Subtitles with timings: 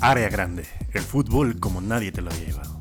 [0.00, 2.80] Área grande, el fútbol como nadie te lo había llevado.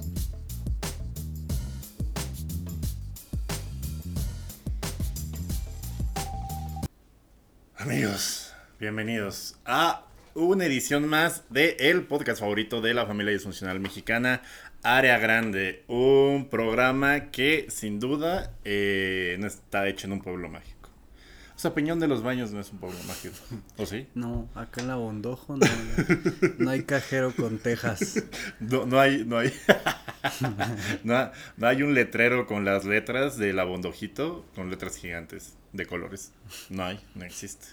[7.76, 14.44] Amigos, bienvenidos a una edición más de el podcast favorito de la familia disfuncional mexicana,
[14.82, 20.77] Área Grande, un programa que sin duda eh, no está hecho en un pueblo mágico.
[21.58, 23.34] O sea, Peñón de los Baños no es un pueblo mágico,
[23.78, 24.06] ¿o sí?
[24.14, 25.66] No, acá en la Bondojo no,
[26.60, 28.24] no hay cajero con tejas.
[28.60, 29.52] No, no hay, no hay,
[31.04, 35.88] no, no hay un letrero con las letras de la Bondojito, con letras gigantes de
[35.88, 36.32] colores.
[36.70, 37.66] No hay, no existe.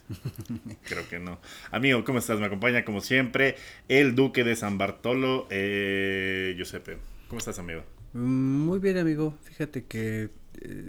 [0.84, 1.38] Creo que no.
[1.70, 2.40] Amigo, ¿cómo estás?
[2.40, 3.56] Me acompaña como siempre
[3.88, 6.96] el Duque de San Bartolo, eh, Giuseppe.
[7.28, 7.82] ¿Cómo estás, amigo?
[8.14, 9.36] Muy bien, amigo.
[9.42, 10.30] Fíjate que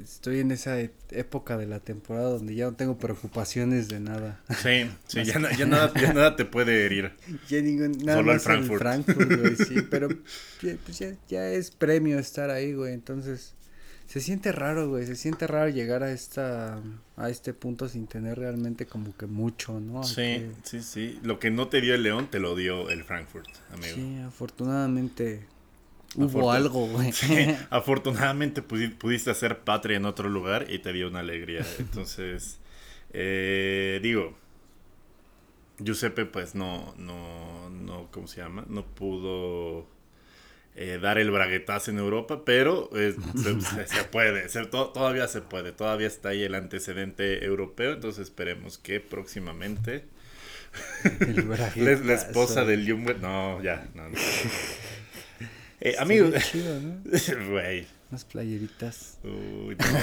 [0.03, 4.41] estoy en esa e- época de la temporada donde ya no tengo preocupaciones de nada.
[4.61, 7.13] Sí, sí, ya, na- ya nada, ya nada te puede herir.
[7.49, 8.81] Ya ningún, nada Solo más Frankfurt.
[8.81, 10.09] Frankfurt, güey, sí, pero
[10.61, 13.53] ya, pues ya, ya es premio estar ahí, güey, entonces
[14.07, 16.79] se siente raro, güey, se siente raro llegar a esta,
[17.17, 20.03] a este punto sin tener realmente como que mucho, ¿no?
[20.03, 21.19] Sí, sí, sí.
[21.23, 23.95] Lo que no te dio el León, te lo dio el Frankfurt, amigo.
[23.95, 25.47] Sí, afortunadamente
[26.15, 27.11] hubo algo, güey.
[27.13, 31.65] Sí, afortunadamente pudi- pudiste hacer patria en otro lugar y te dio una alegría.
[31.79, 32.59] Entonces,
[33.13, 34.35] eh, digo,
[35.79, 38.65] Giuseppe pues no, no, no, ¿cómo se llama?
[38.69, 39.85] No pudo
[40.75, 45.27] eh, dar el braguetazo en Europa, pero eh, se, se- se puede, se- to- todavía
[45.27, 50.05] se puede, todavía está ahí el antecedente europeo, entonces esperemos que próximamente
[51.77, 54.17] la, esposa del Jumbo, no, ya, no, no.
[55.85, 56.99] Eh, amigo, chido, ¿no?
[57.51, 57.85] güey.
[58.09, 59.19] Unas playeritas.
[59.23, 59.85] Uy, no.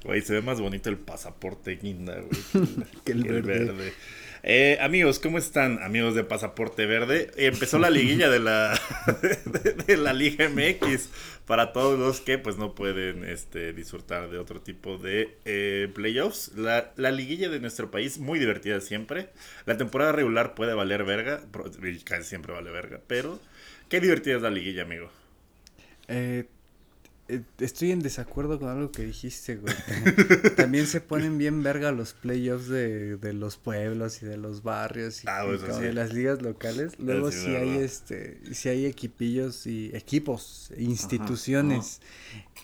[0.04, 2.66] Güey, se ve más bonito el pasaporte guinda, güey.
[3.02, 3.94] Que el verde.
[4.42, 5.82] Eh, amigos, ¿cómo están?
[5.82, 7.30] Amigos de Pasaporte Verde.
[7.36, 8.80] Empezó la liguilla de la,
[9.86, 11.10] de, la Liga MX
[11.46, 16.52] para todos los que pues no pueden este, disfrutar de otro tipo de eh, playoffs.
[16.56, 19.28] La, la liguilla de nuestro país, muy divertida siempre.
[19.66, 21.42] La temporada regular puede valer verga,
[22.04, 23.38] casi siempre vale verga, pero
[23.90, 25.10] qué divertida es la liguilla, amigo.
[26.08, 26.46] Eh,
[27.58, 29.74] estoy en desacuerdo con algo que dijiste, güey.
[30.56, 35.24] También se ponen bien verga los playoffs de, de los pueblos y de los barrios
[35.24, 35.80] y, Ah, y sí.
[35.82, 36.92] de las ligas locales.
[36.98, 42.00] Luego sí, de hay este, sí hay equipillos y equipos, instituciones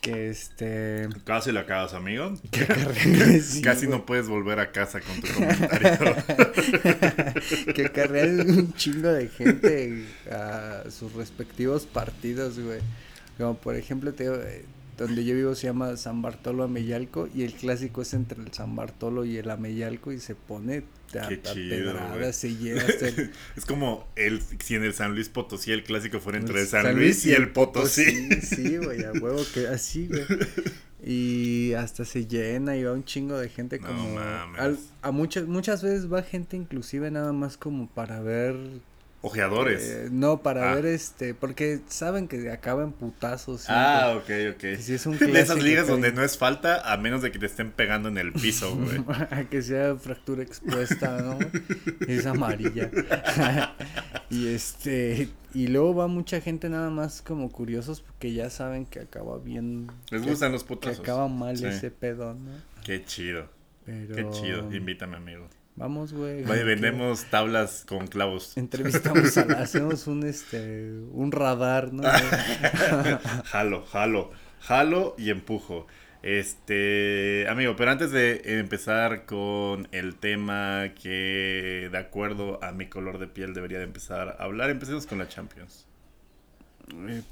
[0.03, 2.35] que este Casi la cagas, amigo.
[2.51, 6.17] que acarrean- sí, Casi güey, no puedes volver a casa con tu comentario.
[7.75, 12.81] que acarrean un chingo de gente a sus respectivos partidos, güey.
[13.39, 14.65] Como por ejemplo, te eh,
[14.97, 18.75] donde yo vivo se llama San Bartolo Ameyalco y el clásico es entre el San
[18.77, 20.85] Bartolo y el Ameyalco y se pone
[21.21, 22.33] a, Qué a chido, pedradas, güey.
[22.33, 26.19] se llena hasta el, es como el, si en el San Luis Potosí el clásico
[26.19, 28.41] fuera entre el San, Luis y el Potosí.
[28.41, 30.25] Sí, güey, a huevo que así, güey.
[31.09, 34.61] Y hasta se llena y va un chingo de gente No como mames.
[34.61, 38.57] al- a muchas muchas veces va gente inclusive nada más como para ver
[39.27, 39.83] Ojeadores.
[39.83, 40.75] Eh, no, para Ah.
[40.77, 43.63] ver este, porque saben que acaba en putazos.
[43.63, 43.85] siempre.
[43.85, 44.57] ah, ok, ok.
[44.61, 47.33] Que si es un de esas ligas que- donde no es falta, a menos de
[47.33, 49.03] que te estén pegando en el piso, güey.
[49.51, 51.39] que sea fractura expuesta, ¿no?
[52.07, 52.91] es amarilla.
[54.31, 59.01] y este, y luego va mucha gente nada más como curiosos porque ya saben que
[59.01, 59.89] acaba bien.
[60.11, 61.01] Les que- gustan los Que putazos.
[61.01, 61.67] acaba mal Sí.
[61.67, 62.53] ese pedo, ¿no?
[62.85, 63.49] Qué chido,
[63.85, 64.15] Pero.
[64.15, 64.73] qué chido.
[64.73, 65.49] Invítame, amigo.
[65.77, 66.43] Vamos, güey.
[66.45, 68.57] Que vendemos tablas con clavos.
[68.57, 72.03] Entrevistamos a la, hacemos un este, un radar, ¿no?
[73.45, 75.87] jalo, jalo, jalo y empujo.
[76.23, 83.19] Este, amigo, pero antes de empezar con el tema que de acuerdo a mi color
[83.19, 85.87] de piel debería de empezar a hablar, empecemos con la Champions.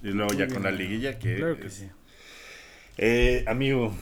[0.03, 1.88] Y luego ya con la liguilla que, Claro que es- sí.
[2.99, 3.93] Eh, amigo,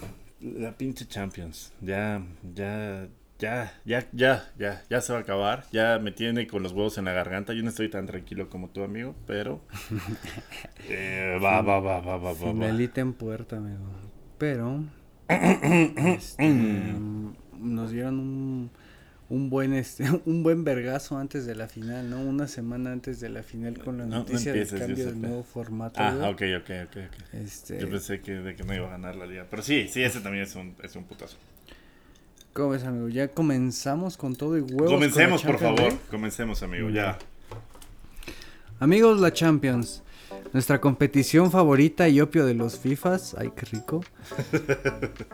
[0.41, 2.23] la pinche Champions, ya,
[2.55, 3.07] ya,
[3.43, 5.65] ya, ya, ya, ya, ya se va a acabar.
[5.73, 7.53] Ya me tiene con los huevos en la garganta.
[7.53, 9.61] Yo no estoy tan tranquilo como tu amigo, pero
[10.89, 12.35] eh, va, va, va, va, va, va.
[12.35, 13.83] Finalita en puerta, amigo.
[14.39, 14.85] Pero
[15.29, 16.49] este,
[17.59, 18.71] nos dieron un,
[19.29, 22.21] un buen este un buen vergazo antes de la final, ¿no?
[22.21, 25.21] Una semana antes de la final con la No, no noticia del empieces, cambio del
[25.21, 26.01] nuevo formato.
[26.01, 27.35] Ah, ok, ok, ok, ok.
[27.35, 29.47] Este, Yo pensé que, de que no iba a ganar la liga.
[29.51, 31.37] Pero sí, sí, ese también es un, es un putazo.
[32.53, 33.09] ¿Cómo ves, amigo?
[33.09, 34.93] Ya comenzamos con todo y huevos.
[34.93, 35.81] Comencemos, por favor.
[35.81, 35.99] League.
[36.11, 37.19] Comencemos, amigo, ya.
[38.79, 40.03] Amigos, la Champions.
[40.53, 43.37] Nuestra competición favorita y opio de los FIFAs.
[43.39, 44.05] Ay, qué rico.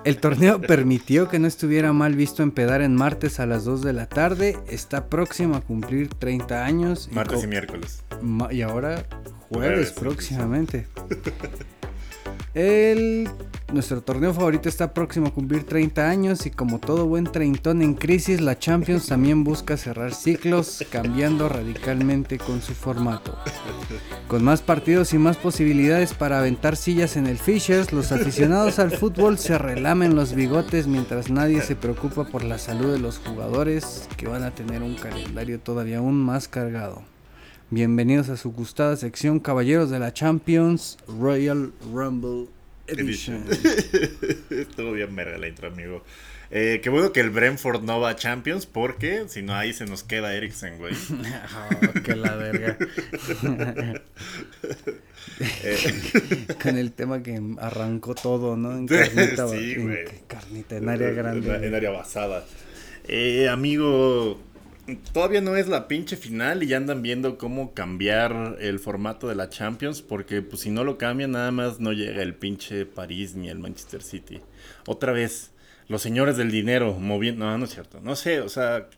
[0.05, 3.93] El torneo permitió que no estuviera mal visto empedar en martes a las 2 de
[3.95, 4.57] la tarde.
[4.69, 7.09] Está próximo a cumplir 30 años.
[7.11, 8.05] Martes y, miércoles.
[8.53, 9.05] y ahora
[9.49, 10.87] jueves, próximamente.
[12.55, 13.29] El,
[13.73, 17.95] nuestro torneo favorito está próximo a cumplir 30 años y como todo buen treintón en
[17.95, 23.37] crisis, la Champions también busca cerrar ciclos, cambiando radicalmente con su formato.
[24.27, 28.93] Con más partidos y más posibilidades para aventar sillas en el Fishers, los aficionados al
[28.93, 34.09] fútbol se relamen los bigotes mientras nadie se preocupa por la salud de los jugadores
[34.17, 37.03] que van a tener un calendario todavía aún más cargado.
[37.71, 42.47] Bienvenidos a su gustada sección Caballeros de la Champions Royal Rumble
[42.87, 43.45] Edition.
[44.51, 46.03] Estuvo bien verga la intro, amigo.
[46.51, 49.85] Eh, qué bueno que el Brentford no va a Champions porque si no ahí se
[49.85, 50.95] nos queda Eriksen, güey.
[51.95, 52.79] oh, que la verga.
[55.63, 56.57] Eh.
[56.63, 58.73] Con el tema que arrancó todo, ¿no?
[58.73, 60.07] En carnita, sí, güey.
[60.27, 61.67] carnita, en área grande.
[61.67, 62.47] En, área basada.
[63.07, 64.41] Eh, amigo,
[65.13, 69.35] todavía no es la pinche final y ya andan viendo cómo cambiar el formato de
[69.35, 73.35] la Champions porque pues si no lo cambian nada más no llega el pinche París
[73.35, 74.41] ni el Manchester City.
[74.87, 75.53] Otra vez,
[75.89, 77.45] los señores del dinero moviendo...
[77.45, 78.01] No, no es cierto.
[78.01, 78.89] No sé, o sea,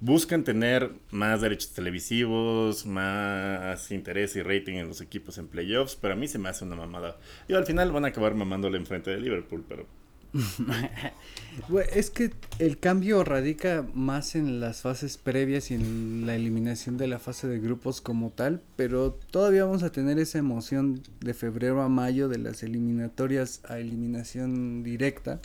[0.00, 6.14] buscan tener más derechos televisivos, más interés y rating en los equipos en playoffs, pero
[6.14, 7.18] a mí se me hace una mamada.
[7.48, 9.86] Y al final van a acabar mamándole enfrente de Liverpool, pero
[11.92, 17.06] es que el cambio radica más en las fases previas y en la eliminación de
[17.06, 21.82] la fase de grupos como tal, pero todavía vamos a tener esa emoción de febrero
[21.82, 25.40] a mayo de las eliminatorias a eliminación directa.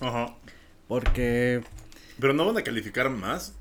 [0.00, 0.34] Ajá.
[0.88, 1.62] Porque...
[2.18, 3.54] Pero no van a calificar más.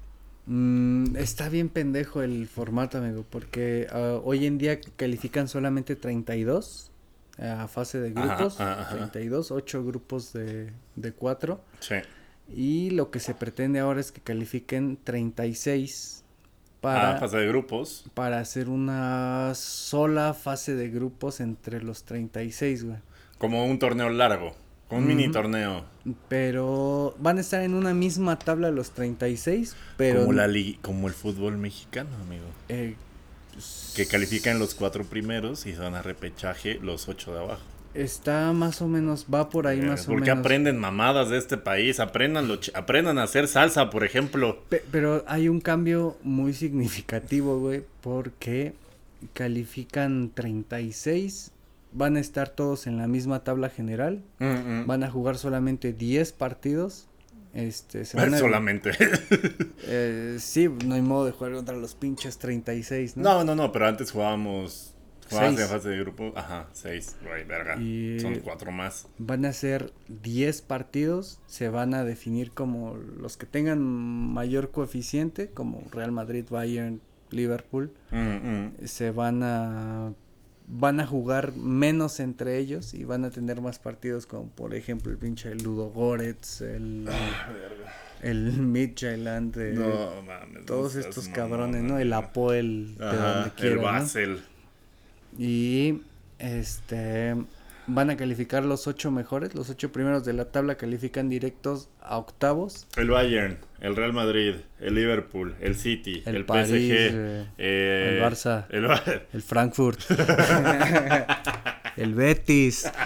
[0.47, 6.91] Mm, está bien pendejo el formato, amigo, porque ah, hoy en día califican solamente 32
[7.37, 11.61] a fase de grupos, 32, 8 grupos de, de 4.
[11.79, 11.95] Sí.
[12.53, 16.23] Y lo que se pretende ahora es que califiquen 36
[16.81, 17.15] para...
[17.15, 18.05] Ah, fase de grupos.
[18.13, 22.97] Para hacer una sola fase de grupos entre los 36, güey.
[23.37, 24.55] Como un torneo largo,
[24.89, 25.83] un mini torneo.
[26.29, 30.21] Pero van a estar en una misma tabla los 36, pero...
[30.21, 30.47] Como, la
[30.81, 32.45] como el fútbol mexicano, amigo.
[32.69, 32.95] Eh,
[33.95, 37.61] que califican los cuatro primeros y van a repechaje los ocho de abajo.
[37.93, 40.05] Está más o menos, va por ahí más o menos.
[40.07, 44.61] Porque aprenden mamadas de este país, aprendan, lo aprendan a hacer salsa, por ejemplo.
[44.91, 48.73] pero hay un cambio muy significativo, güey, porque
[49.33, 51.51] califican 36,
[51.93, 54.87] van a estar todos en la misma tabla general, mm, mm.
[54.87, 57.07] van a jugar solamente 10 partidos
[57.55, 58.91] este, Solamente.
[59.87, 63.23] Eh, sí, no hay modo de jugar contra los pinches 36, ¿no?
[63.23, 64.93] No, no, no, pero antes jugábamos.
[65.29, 66.33] Jugabas en fase de grupo.
[66.35, 67.17] Ajá, 6,
[67.47, 67.75] verga.
[68.19, 69.07] Son cuatro más.
[69.17, 71.39] Van a ser 10 partidos.
[71.47, 77.91] Se van a definir como los que tengan mayor coeficiente, como Real Madrid, Bayern, Liverpool.
[78.11, 78.71] Mm, mm.
[78.85, 80.13] Se van a
[80.67, 85.11] van a jugar menos entre ellos y van a tener más partidos como por ejemplo
[85.11, 87.49] el pinche Ludo Goretz, el, ah,
[88.21, 91.99] el Midtjylland, no, mames, todos estos cabrones, ¿no?
[91.99, 94.43] El Apoel de donde quieran, El Basel.
[95.37, 96.01] Y
[96.39, 97.35] este
[97.87, 102.17] van a calificar los ocho mejores, los ocho primeros de la tabla califican directos a
[102.17, 102.87] octavos.
[102.97, 109.41] El Bayern, el Real Madrid, el Liverpool, el City, el, PSG, eh, el Barça, el,
[109.41, 109.99] Frankfurt,
[111.97, 112.91] el Betis.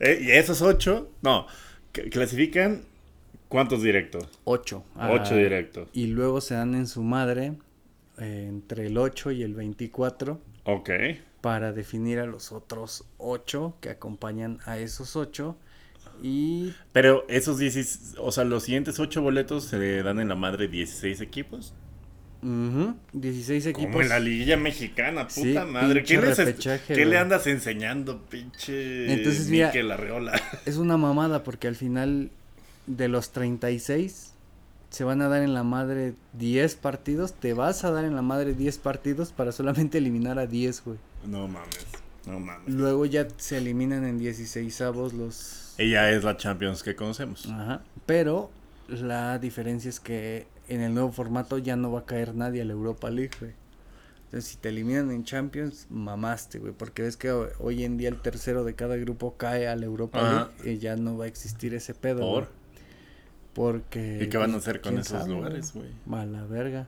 [0.00, 1.46] Eh, y esos ocho, no,
[2.10, 2.82] clasifican
[3.48, 4.26] cuántos directos?
[4.44, 4.84] Ocho.
[4.96, 5.88] Ocho ah, directos.
[5.92, 7.54] Y luego se dan en su madre
[8.18, 10.40] eh, entre el 8 y el 24.
[10.64, 10.90] Ok
[11.42, 15.58] para definir a los otros ocho que acompañan a esos ocho.
[16.22, 16.72] Y...
[16.92, 21.20] Pero esos 16, o sea, los siguientes ocho boletos se dan en la madre 16
[21.20, 21.74] equipos.
[23.12, 23.90] 16 equipos.
[23.90, 26.02] Como en la liguilla mexicana, puta madre.
[26.02, 29.72] ¿Qué, ¿Qué le andas enseñando, pinche Entonces, mira,
[30.64, 32.30] Es una mamada porque al final
[32.86, 34.31] de los 36
[34.92, 37.32] se van a dar en la madre 10 partidos.
[37.32, 40.98] Te vas a dar en la madre 10 partidos para solamente eliminar a 10, güey.
[41.26, 41.86] No mames,
[42.26, 42.74] no mames.
[42.74, 45.74] Luego ya se eliminan en 16 avos los...
[45.78, 47.48] Ella es la Champions que conocemos.
[47.48, 48.50] Ajá, pero
[48.88, 52.66] la diferencia es que en el nuevo formato ya no va a caer nadie a
[52.66, 53.52] la Europa League, güey.
[54.26, 56.74] Entonces, si te eliminan en Champions, mamaste, güey.
[56.74, 60.50] Porque ves que hoy en día el tercero de cada grupo cae a la Europa
[60.62, 62.20] League y ya no va a existir ese pedo.
[62.20, 62.61] ¿Por?
[63.54, 64.18] Porque.
[64.22, 65.88] ¿Y qué van a hacer con esos lugares, güey?
[66.06, 66.86] Mala verga.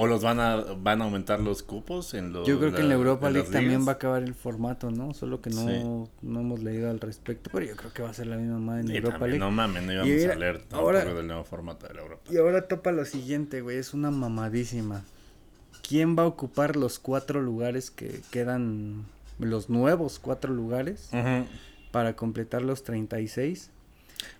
[0.00, 2.88] ¿O los van a, van a aumentar los cupos en los Yo creo que en
[2.88, 5.12] la Europa League también va a acabar el formato, ¿no?
[5.12, 6.10] Solo que no, Sí.
[6.22, 8.82] no hemos leído al respecto, pero yo creo que va a ser la misma madre
[8.82, 9.50] en Y Europa también, League.
[9.50, 12.22] no mames, no íbamos a leer ahora- del nuevo formato de la Europa.
[12.30, 15.02] Y ahora topa lo siguiente, güey, es una mamadísima.
[15.82, 19.04] ¿Quién va a ocupar los cuatro lugares que quedan,
[19.40, 21.10] los nuevos cuatro lugares
[21.90, 23.70] para completar los 36?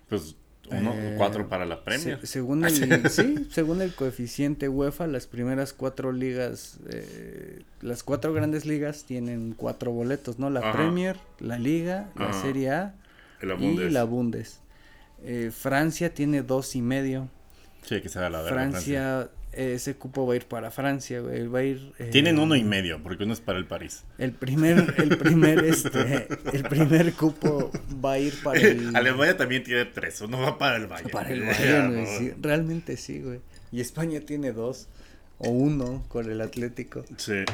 [0.08, 0.36] Pues
[0.70, 2.20] uno, Eh, cuatro para la Premier.
[2.20, 8.32] Se- según el, sí, según el coeficiente UEFA, las primeras cuatro ligas, eh, las cuatro
[8.32, 10.50] grandes ligas tienen cuatro boletos, ¿no?
[10.50, 10.72] La Ajá.
[10.72, 12.32] Premier, la Liga, la.
[12.32, 12.94] Serie A
[13.40, 14.60] El y la Bundes.
[15.24, 17.28] Eh, Francia tiene dos y medio.
[17.82, 18.42] Sí, que se la.
[18.44, 21.92] Francia, eh, ese cupo va a ir para Francia, güey, va a ir.
[21.98, 24.04] eh, Tienen uno y medio, porque uno es para el París.
[24.18, 27.70] El primer, el primer, este, el primer cupo
[28.04, 28.94] va a ir para el.
[28.96, 31.10] Alemania también tiene tres, uno va para el Bayern.
[31.10, 32.18] Para el Bayern, güey, no.
[32.18, 33.40] sí, realmente sí, güey.
[33.72, 34.88] Y España tiene dos
[35.38, 37.04] o uno con el Atlético.
[37.16, 37.44] Sí.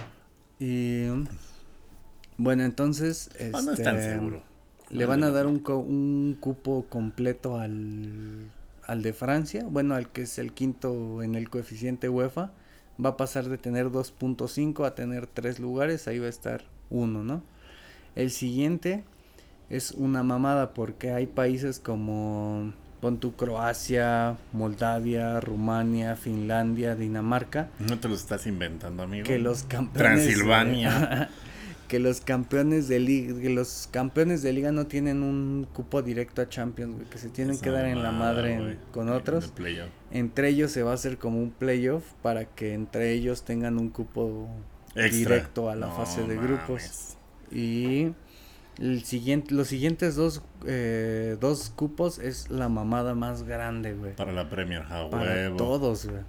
[0.58, 1.06] Y
[2.36, 4.42] bueno, entonces Ah, no es tan este, seguro.
[4.90, 8.50] le van a dar un cupo completo al,
[8.86, 12.52] al de Francia, bueno, al que es el quinto en el coeficiente UEFA.
[13.04, 17.24] Va a pasar de tener 2.5 a tener 3 lugares, ahí va a estar uno,
[17.24, 17.42] ¿no?
[18.14, 19.02] El siguiente
[19.70, 27.98] es una mamada porque hay países como pon tu Croacia, Moldavia, Rumania, Finlandia, Dinamarca, No
[27.98, 29.26] te lo estás inventando, amigo.
[29.26, 31.28] que los campeones Transilvania.
[31.88, 36.42] que los campeones de liga que los campeones de liga no tienen un cupo directo
[36.42, 39.52] a Champions güey, que se tienen que dar en la madre en- con otros
[40.10, 43.90] entre ellos se va a hacer como un playoff para que entre ellos tengan un
[43.90, 44.48] cupo
[44.94, 45.10] Extra.
[45.10, 47.16] directo a la No fase de grupos
[47.52, 48.12] y
[48.78, 54.32] el siguiente los siguientes dos eh, dos cupos es la mamada más grande güey Para
[54.32, 55.56] la Premier, a para huevo.
[55.56, 56.22] todos güey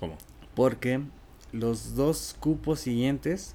[0.00, 0.16] ¿Cómo?
[0.54, 1.00] porque
[1.52, 3.54] los dos cupos siguientes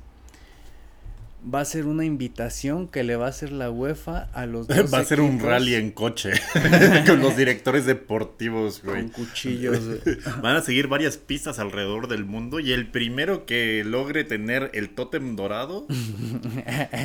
[1.44, 4.78] va a ser una invitación que le va a hacer la UEFA a los dos
[4.94, 6.32] Va a ser un rally en coche
[7.06, 9.10] con los directores deportivos, con güey.
[9.10, 9.80] cuchillos.
[9.86, 10.18] güey.
[10.42, 14.90] Van a seguir varias pistas alrededor del mundo y el primero que logre tener el
[14.90, 15.88] tótem dorado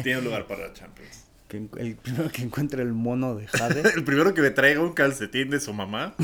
[0.02, 1.24] tiene lugar para la Champions.
[1.48, 3.82] Que el primero que encuentre el mono de Jade.
[3.96, 6.14] El primero que me traiga un calcetín de su mamá.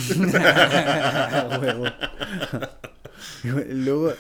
[3.42, 4.12] Luego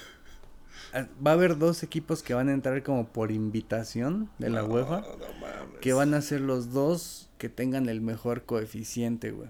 [0.94, 5.00] va a haber dos equipos que van a entrar como por invitación de la UEFA.
[5.00, 5.80] No, no mames.
[5.80, 9.48] Que van a ser los dos que tengan el mejor coeficiente, güey.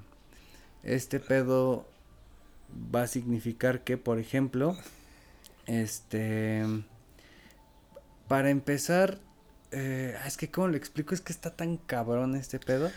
[0.83, 1.87] Este pedo
[2.95, 4.77] va a significar que, por ejemplo,
[5.67, 6.65] este...
[8.29, 9.19] Para empezar,
[9.71, 12.91] eh, es que cómo lo explico, es que está tan cabrón este pedo.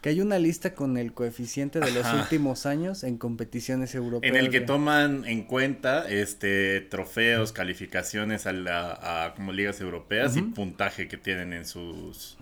[0.00, 2.22] Que hay una lista con el coeficiente de los Ajá.
[2.22, 4.32] últimos años en competiciones europeas.
[4.32, 10.36] En el que toman en cuenta este trofeos, calificaciones a, la, a como ligas europeas
[10.36, 12.38] y puntaje que tienen en sus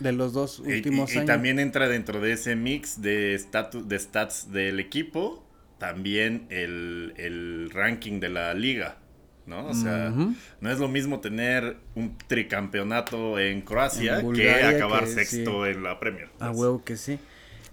[0.00, 1.26] de los dos últimos y, y años.
[1.26, 5.42] también entra dentro de ese mix de status de stats del equipo
[5.78, 8.98] también el, el ranking de la liga,
[9.46, 9.66] ¿no?
[9.66, 10.12] O sea,
[10.60, 15.70] no es lo mismo tener un tricampeonato en Croacia En que acabar que sexto sí.
[15.70, 16.28] en la Premier.
[16.40, 17.18] A huevo que sí.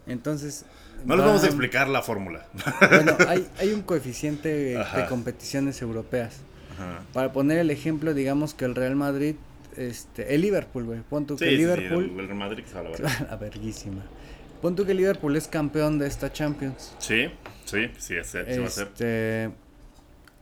[0.08, 0.65] Entonces.
[1.06, 2.48] No les vamos a explicar la fórmula.
[2.89, 6.39] Bueno, hay, hay un coeficiente de competiciones europeas.
[6.74, 7.01] Ajá.
[7.12, 9.36] Para poner el ejemplo, digamos que el Real Madrid,
[9.75, 11.01] este, el Liverpool, güey.
[11.01, 12.03] Pon tú Sí, que sí, sí, Liverpool.
[12.06, 14.03] el, Real Madrid se va a la verguísima.
[14.62, 16.96] Pon tú que Liverpool es campeón de esta Champions.
[17.00, 17.27] Sí,
[17.65, 19.53] sí, sí, sí, sí va a ser.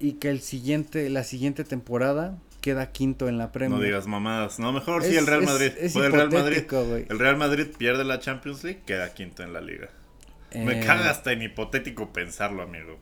[0.02, 3.80] Y que el siguiente, la siguiente temporada queda quinto en la Premier.
[3.80, 4.58] No digas mamadas.
[4.60, 5.72] No, mejor sí Es- el Real es- Madrid.
[5.80, 6.64] es Pues el Real Madrid.
[7.10, 9.90] El Real Madrid pierde la Champions League, queda quinto en la liga.
[10.54, 13.00] Me Eh, caga hasta en hipotético pensarlo, amigo.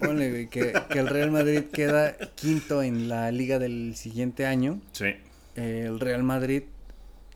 [0.00, 4.80] Ponle, güey, que, que el Real Madrid queda quinto en la liga del siguiente año.
[4.92, 5.14] Sí.
[5.56, 6.62] eh, el Real Madrid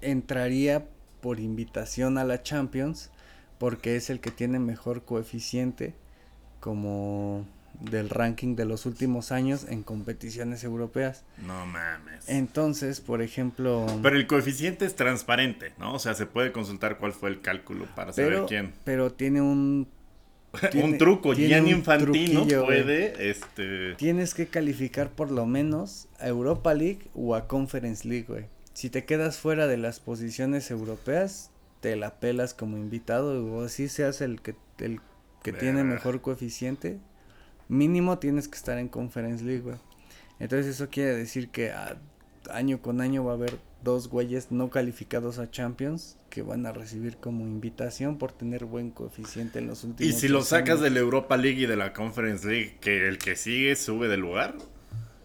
[0.01, 0.87] entraría
[1.21, 3.11] por invitación a la Champions
[3.59, 5.95] porque es el que tiene mejor coeficiente
[6.61, 7.47] como
[7.81, 11.25] del ranking de los últimos años en competiciones europeas.
[11.47, 12.29] No mames.
[12.29, 15.95] Entonces, por ejemplo, Pero el coeficiente es transparente, ¿no?
[15.95, 18.73] O sea, se puede consultar cuál fue el cálculo para saber quién.
[18.85, 19.89] pero tiene un
[20.71, 21.35] tiene- un truco.
[21.35, 23.95] Gianni Infantino puede, este...
[23.97, 28.47] tienes que calificar por lo menos a Europa League o a Conference League, güey.
[28.73, 31.51] Si te quedas fuera de las posiciones europeas,
[31.81, 35.01] te la pelas como invitado o así seas el que el
[35.43, 36.99] que tiene mejor coeficiente,
[37.69, 39.77] mínimo tienes que estar en Conference League, güey.
[40.41, 41.97] Entonces eso quiere decir que a-
[42.51, 46.73] año con año va a haber dos güeyes no calificados a Champions que van a
[46.73, 50.91] recibir como invitación por tener buen coeficiente en los últimos Y si lo sacas de
[50.91, 54.57] la Europa League y de la Conference League, que el que sigue sube de lugar.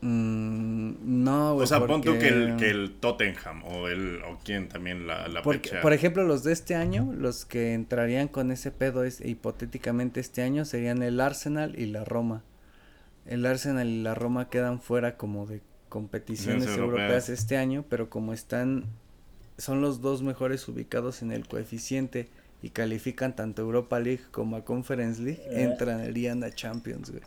[0.02, 1.64] Mm, no, güey.
[1.66, 5.28] O sea, pon tú que el, que el Tottenham o el o quién también la,
[5.28, 9.20] la porque, Por ejemplo, los de este año, los que entrarían con ese pedo es,
[9.22, 12.44] hipotéticamente este año serían el Arsenal y la Roma.
[13.26, 18.34] El Arsenal y la Roma quedan fuera como de competiciones europeas este año, pero como
[18.34, 18.86] están
[19.58, 22.30] son los dos mejores ubicados en el coeficiente
[22.62, 25.64] y califican tanto Europa League como a Conference League, eh.
[25.64, 27.24] entrarían a Champions, güey.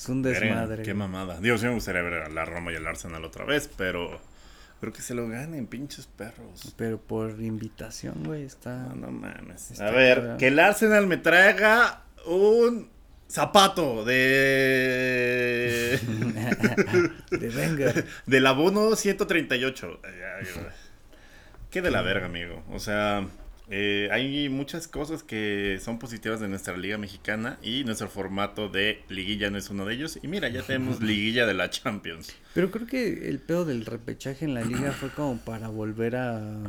[0.00, 0.82] Es un desmadre.
[0.82, 1.38] qué mamada.
[1.40, 4.18] Dios, sí me gustaría ver a la Roma y el Arsenal otra vez, pero
[4.80, 6.72] creo que se lo ganen, pinches perros.
[6.78, 8.78] Pero por invitación, güey, está.
[8.78, 9.78] No, no mames.
[9.78, 12.88] a ver, que el Arsenal me traiga un
[13.28, 16.00] zapato de.
[17.30, 18.06] de Wenger.
[18.24, 20.00] Del abono 138.
[21.70, 22.64] Qué de la verga, amigo.
[22.70, 23.28] O sea,
[23.72, 29.04] eh, hay muchas cosas que son positivas de nuestra liga mexicana y nuestro formato de
[29.08, 30.18] liguilla no es uno de ellos.
[30.22, 32.34] Y mira, ya tenemos liguilla de la Champions.
[32.52, 36.64] Pero creo que el pedo del repechaje en la liga fue como para volver a...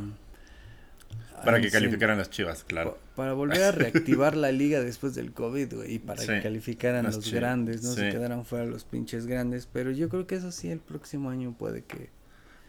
[1.44, 2.96] para que calificaran las chivas, claro.
[3.16, 7.32] Para volver a reactivar la liga después del COVID, güey, y para que calificaran los
[7.32, 9.66] grandes, no se quedaran fuera los pinches grandes.
[9.66, 12.10] Pero yo creo que eso sí, el próximo año puede que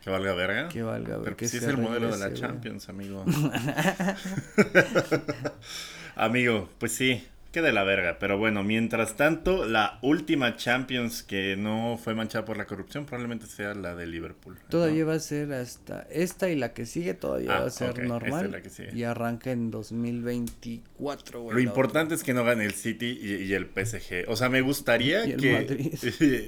[0.04, 0.70] que valga verga.
[0.70, 1.36] Que valga verga.
[1.38, 3.24] Pero es el modelo de la Champions, amigo.
[6.16, 8.18] amigo, pues sí, que de la verga.
[8.20, 13.46] Pero bueno, mientras tanto, la última Champions que no fue manchada por la corrupción probablemente
[13.46, 14.58] sea la de Liverpool.
[14.70, 18.04] Todavía va a ser hasta esta y la que sigue todavía ah, va a ser
[18.04, 18.62] normal.
[18.94, 21.54] Y arranca en 2024.
[21.54, 24.26] Lo importante es que no gane el City y, el PSG.
[24.28, 25.56] O sea, me gustaría y que...
[25.56, 25.94] El Madrid.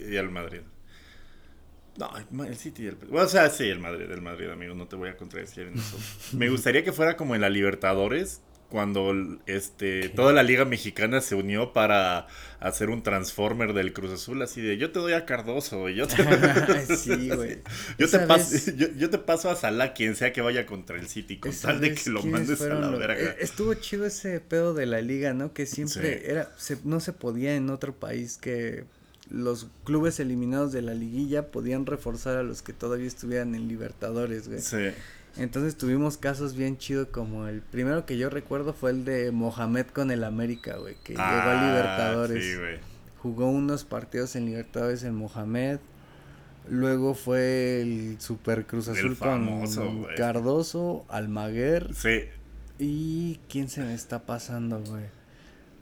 [0.10, 0.62] y el Madrid.
[1.98, 2.98] No, el City y el...
[3.12, 5.98] O sea, sí, el Madrid, el Madrid, amigo, no te voy a contradecir en eso.
[6.38, 9.14] Me gustaría que fuera como en la Libertadores, cuando
[9.46, 12.28] este toda la liga mexicana se unió para
[12.60, 16.08] hacer un transformer del Cruz Azul así de yo te doy a Cardoso y yo
[16.08, 16.16] te
[16.98, 17.62] sí, güey.
[17.98, 21.38] yo, te paso, yo, te paso a Salah quien sea que vaya contra el City
[21.38, 23.16] con tal de que lo mandes a la verga.
[23.16, 25.54] Eh, estuvo chido ese pedo de la liga, ¿no?
[25.54, 26.52] Que siempre era
[26.84, 28.86] no se podía en otro país que
[29.30, 34.48] los clubes eliminados de la liguilla podían reforzar a los que todavía estuvieran en Libertadores,
[34.48, 34.62] güey.
[34.62, 34.92] Sí.
[35.38, 39.88] Entonces tuvimos casos bien chidos como el primero que yo recuerdo fue el de Mohamed
[39.88, 42.44] con el América, güey, que llegó a ah, Libertadores.
[42.44, 42.78] Sí, güey.
[43.22, 45.80] Jugó unos partidos en Libertadores en Mohamed.
[46.70, 49.62] Luego fue el Super Cruz Azul con
[50.16, 51.94] Cardoso, Almaguer.
[51.94, 52.24] Sí.
[52.80, 55.04] ¿Y quién se me está pasando, güey?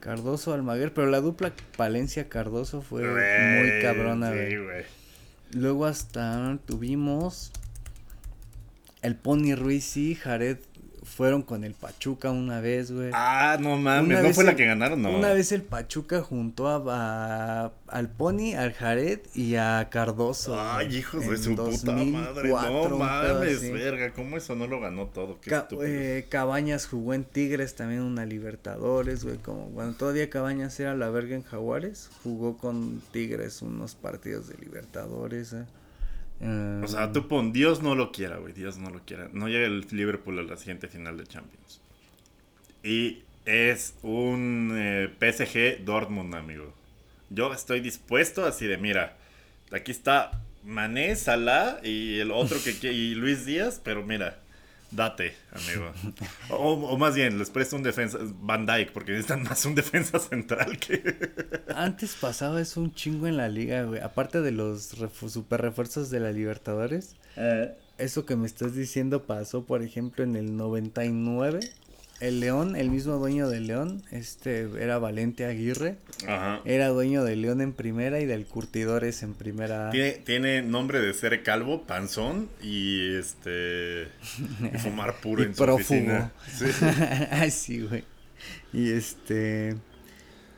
[0.03, 4.83] Cardoso Almaguer, pero la dupla Palencia Cardoso fue muy cabrona, sí, güey.
[5.53, 7.53] Luego hasta tuvimos
[9.01, 10.57] el Pony Ruiz y Jared
[11.03, 13.11] fueron con el Pachuca una vez, güey.
[13.13, 15.01] Ah, no mames, ¿no fue la que ganaron?
[15.01, 15.11] No.
[15.11, 20.59] Una vez el Pachuca juntó a, al Pony, al Jared y a Cardoso.
[20.59, 22.49] Ay, hijos de su puta madre.
[22.49, 25.39] No mames, verga, ¿cómo eso no lo ganó todo?
[25.39, 30.95] Qué eh, Cabañas jugó en Tigres también una Libertadores, güey, como cuando todavía Cabañas era
[30.95, 35.65] la verga en Jaguares, jugó con Tigres unos partidos de Libertadores, eh
[36.83, 39.29] o sea, tú pon, Dios no lo quiera, güey, Dios no lo quiera.
[39.33, 41.81] No llega el Liverpool a la siguiente final de Champions.
[42.83, 46.73] Y es un eh, PSG Dortmund, amigo.
[47.29, 49.17] Yo estoy dispuesto así de, mira,
[49.71, 54.39] aquí está Mané, Salah y el otro que y Luis Díaz, pero mira,
[54.95, 55.91] Date, amigo.
[56.49, 60.77] O, más bien, les presto un defensa, Van Dyke, porque necesitan más un defensa central
[60.77, 61.31] que...
[61.75, 64.01] Antes pasaba eso un chingo en la liga, güey.
[64.01, 64.93] Aparte de los
[65.27, 67.15] super refuerzos de la Libertadores.
[67.37, 67.75] Eh.
[67.97, 71.59] Eso que me estás diciendo pasó, por ejemplo, en el 99
[72.23, 75.97] el León, el mismo dueño del León, este era Valente Aguirre.
[76.25, 76.61] Ajá.
[76.63, 79.89] Era dueño del León en primera y del Curtidores en primera.
[79.89, 84.07] Tiene, tiene nombre de ser calvo, panzón y este
[84.81, 86.31] fumar puro en su oficina.
[86.47, 86.67] Sí.
[87.51, 88.05] sí, güey.
[88.71, 89.75] Y este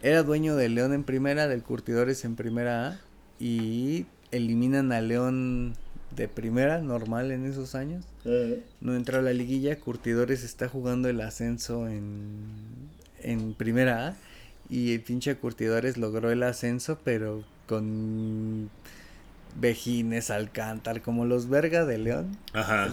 [0.04, 3.00] era dueño del León en primera, del Curtidores en primera A
[3.40, 5.74] y eliminan a León
[6.16, 8.06] de primera, normal en esos años.
[8.82, 9.80] No entró a la liguilla.
[9.80, 12.34] Curtidores está jugando el ascenso en,
[13.22, 14.16] en primera A.
[14.70, 18.70] Y el pinche Curtidores logró el ascenso, pero con
[19.60, 22.38] Vejines, Alcántar, como los Verga de León.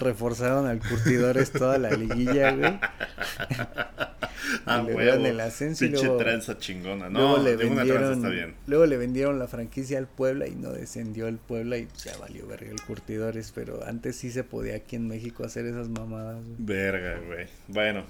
[0.00, 2.78] Reforzaron al Curtidores toda la liguilla, güey.
[4.66, 5.26] Ah, le huevo.
[5.26, 7.08] el ascenso y Pinche luego, tranza chingona.
[7.08, 8.54] luego No, le una tranza vendieron, está bien.
[8.66, 12.46] luego le vendieron la franquicia al Puebla y no descendió el Puebla y ya valió
[12.46, 16.42] verga el Curtidores, pero antes sí se podía aquí en México hacer esas mamadas.
[16.44, 16.56] güey.
[16.58, 17.46] Verga, güey.
[17.68, 18.04] Bueno,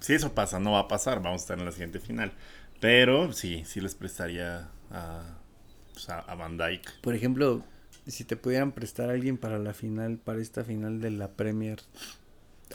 [0.00, 1.22] si eso pasa, no va a pasar.
[1.22, 2.32] Vamos a estar en la siguiente final.
[2.80, 5.38] Pero sí, sí les prestaría a,
[5.92, 6.90] pues, a, a Van Dyke.
[7.00, 7.62] Por ejemplo,
[8.08, 11.80] si te pudieran prestar a alguien para la final, para esta final de la Premier,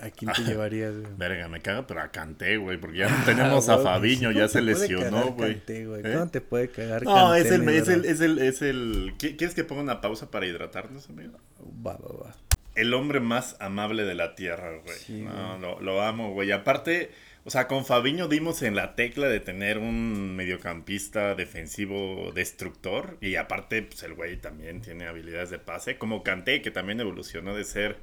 [0.01, 0.93] ¿a quién te llevarías?
[0.95, 1.07] güey?
[1.17, 4.29] Verga, me caga, pero a Canté, güey, porque ya no tenemos a Ah, güey, Fabiño,
[4.29, 5.61] ¿cómo ya se lesionó, güey.
[5.67, 6.11] ¿Eh?
[6.13, 9.13] ¿Cómo te puede cagar No, es el, es el, es el, es el...
[9.17, 11.37] ¿qui- ¿Quieres que ponga una pausa para hidratarnos, amigo?
[11.85, 12.35] Va, va, va.
[12.75, 15.21] El hombre más amable de la tierra, güey.
[15.23, 16.51] No, lo, lo amo, güey.
[16.51, 17.09] Aparte,
[17.43, 23.17] o sea, con Fabiño dimos en la tecla de tener un mediocampista defensivo destructor.
[23.19, 25.97] Y aparte, pues el güey también tiene habilidades de pase.
[25.97, 27.97] Como Kanté, que también evolucionó de ser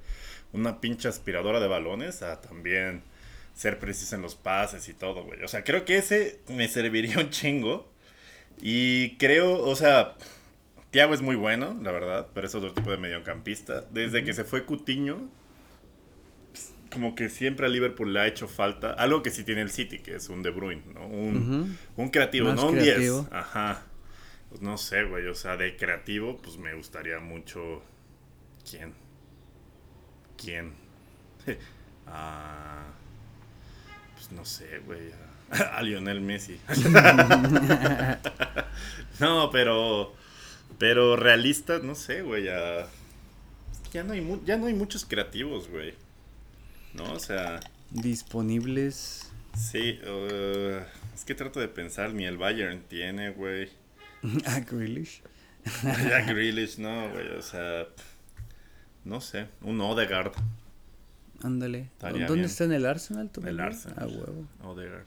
[0.55, 3.03] una pinche aspiradora de balones a también
[3.55, 5.43] ser preciso en los pases y todo, güey.
[5.43, 7.93] O sea, creo que ese me serviría un chingo.
[8.61, 10.15] Y creo, o sea,
[10.91, 13.85] Thiago es muy bueno, la verdad, pero es otro tipo de mediocampista.
[13.91, 15.29] Desde que se fue Cutiño,
[16.93, 19.99] como que siempre a Liverpool le ha hecho falta algo que sí tiene el City,
[19.99, 21.07] que es un De Bruyne, ¿no?
[21.07, 22.85] Un, un creativo, Más no un 10.
[22.85, 23.29] creativo.
[23.33, 23.83] Ajá.
[24.51, 27.83] Pues no sé, güey, o sea, de creativo, pues me gustaría mucho.
[28.71, 28.95] ¿Quién?
[30.45, 30.73] ¿Quién?
[32.07, 32.85] Ah,
[34.15, 35.11] pues no sé, güey.
[35.51, 36.61] A, a Lionel Messi.
[39.21, 40.15] no, pero.
[40.79, 42.49] Pero realista, no sé, güey.
[42.49, 42.87] a-
[43.93, 45.95] Ya no, hay mu- ya no hay muchos creativos, güey.
[46.93, 47.13] ¿No?
[47.13, 47.61] O sea.
[47.91, 49.31] Disponibles.
[49.57, 50.81] Sí, uh,
[51.15, 53.71] es que trato de pensar, ni el Bayern tiene, güey.
[54.47, 55.23] a Grealish.
[55.85, 57.87] Ya Grealish, no, güey, o sea,
[59.05, 60.33] no sé, un Odegaard,
[61.43, 61.91] Ándale.
[62.01, 62.45] ¿Dónde bien.
[62.47, 63.25] está en el Arsenal?
[63.27, 63.65] el todavía?
[63.65, 63.99] Arsenal.
[64.01, 64.47] Ah, huevo.
[64.63, 65.07] Odegaard.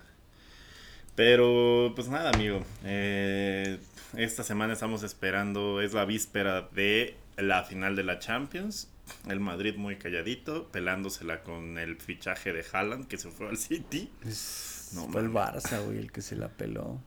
[1.16, 3.80] Pero, pues nada, amigo, eh,
[4.16, 8.90] esta semana estamos esperando, es la víspera de la final de la Champions.
[9.28, 14.12] El Madrid muy calladito, pelándosela con el fichaje de Haaland que se fue al City.
[14.26, 15.32] Es- No fue el.
[15.32, 17.00] Barça, güey, el que se la peló.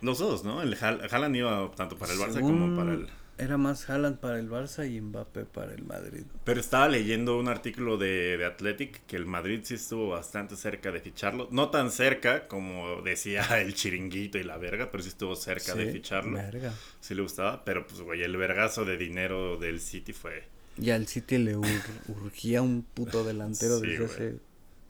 [0.00, 0.62] Los dos, ¿no?
[0.62, 3.08] El Haaland iba tanto para el Barça Según como para el...
[3.36, 6.22] Era más Haaland para el Barça y Mbappé para el Madrid.
[6.44, 10.92] Pero estaba leyendo un artículo de, de Athletic que el Madrid sí estuvo bastante cerca
[10.92, 11.48] de ficharlo.
[11.50, 15.90] No tan cerca como decía el chiringuito y la verga, pero sí estuvo cerca de
[15.90, 16.34] ficharlo.
[16.34, 16.72] Verga.
[17.00, 20.44] Sí le gustaba, pero pues güey, el vergazo de dinero del City fue
[20.78, 21.82] Y al City le ur-
[22.22, 24.10] urgía un puto delantero Sí, desde güey.
[24.10, 24.22] hace.
[24.24, 24.40] desde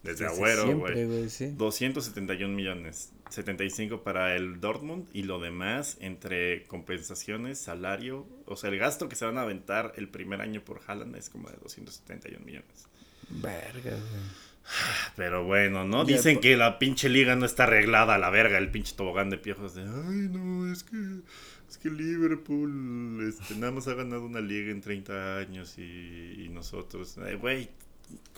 [0.02, 1.04] desde Agüero, güey.
[1.06, 1.46] güey, sí.
[1.56, 8.78] 271 millones, 75 para el Dortmund y lo demás entre compensaciones, salario, o sea, el
[8.78, 12.44] gasto que se van a aventar el primer año por Haaland es como de 271
[12.44, 12.88] millones.
[13.30, 14.44] Verga, güey.
[15.16, 16.04] Pero bueno, ¿no?
[16.04, 19.36] Dicen que la pinche liga no está arreglada a la verga, el pinche tobogán de
[19.36, 20.96] piojos de, ay, no, es que
[21.68, 26.48] es que Liverpool este, nada más ha ganado una liga en 30 años y, y
[26.48, 27.68] nosotros, Ay, güey,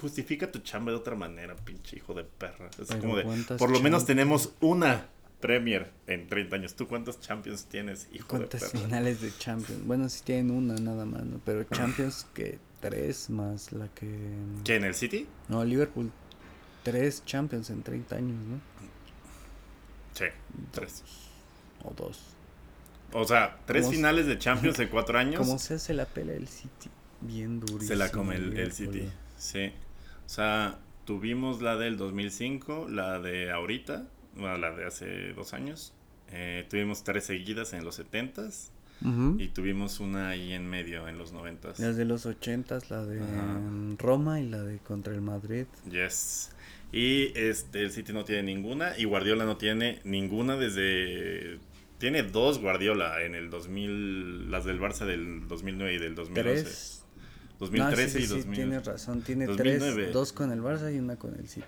[0.00, 2.70] justifica tu chamba de otra manera, pinche hijo de perra.
[2.80, 5.08] Es Pero como de, ¿cuántas por lo menos tenemos una
[5.40, 6.74] Premier en 30 años.
[6.74, 8.84] ¿Tú cuántas Champions tienes, hijo de ¿Cuántas perra?
[8.84, 9.84] finales de Champions?
[9.86, 11.40] Bueno, sí tienen una nada más, ¿no?
[11.44, 14.08] Pero Champions que tres más la que...
[14.64, 15.26] ¿Quién, el City?
[15.48, 16.10] No, Liverpool.
[16.82, 18.60] Tres Champions en 30 años, ¿no?
[20.14, 20.24] Sí,
[20.72, 21.02] tres.
[21.84, 22.18] O dos.
[23.12, 25.38] O sea, tres ¿Cómo se- finales de Champions en cuatro años.
[25.46, 26.88] ¿Cómo se hace la pelea el City?
[27.20, 27.88] Bien durísimo.
[27.88, 29.08] Se la come el, City.
[29.36, 29.72] Sí.
[30.24, 35.92] O sea, tuvimos la del 2005, la de ahorita, bueno, la de hace dos años.
[36.32, 38.70] Eh, tuvimos tres seguidas en los 70s
[39.04, 39.36] Ujú.
[39.38, 41.78] y tuvimos una ahí en medio en los 90s.
[41.78, 43.20] Las de los ochentas, la de
[43.98, 45.66] Roma y la de contra el Madrid.
[45.88, 46.50] Yes.
[46.92, 51.58] Y este, el City no tiene ninguna y Guardiola no tiene ninguna desde...
[51.98, 56.62] Tiene dos Guardiola en el 2000, las del Barça del 2009 y del 2011.
[56.62, 56.95] Tres.
[57.58, 58.54] 2013 No, sí, y sí, 2000.
[58.56, 59.22] tienes razón.
[59.22, 59.94] Tiene 2009.
[60.04, 61.64] tres, dos con el Barça y una con el City.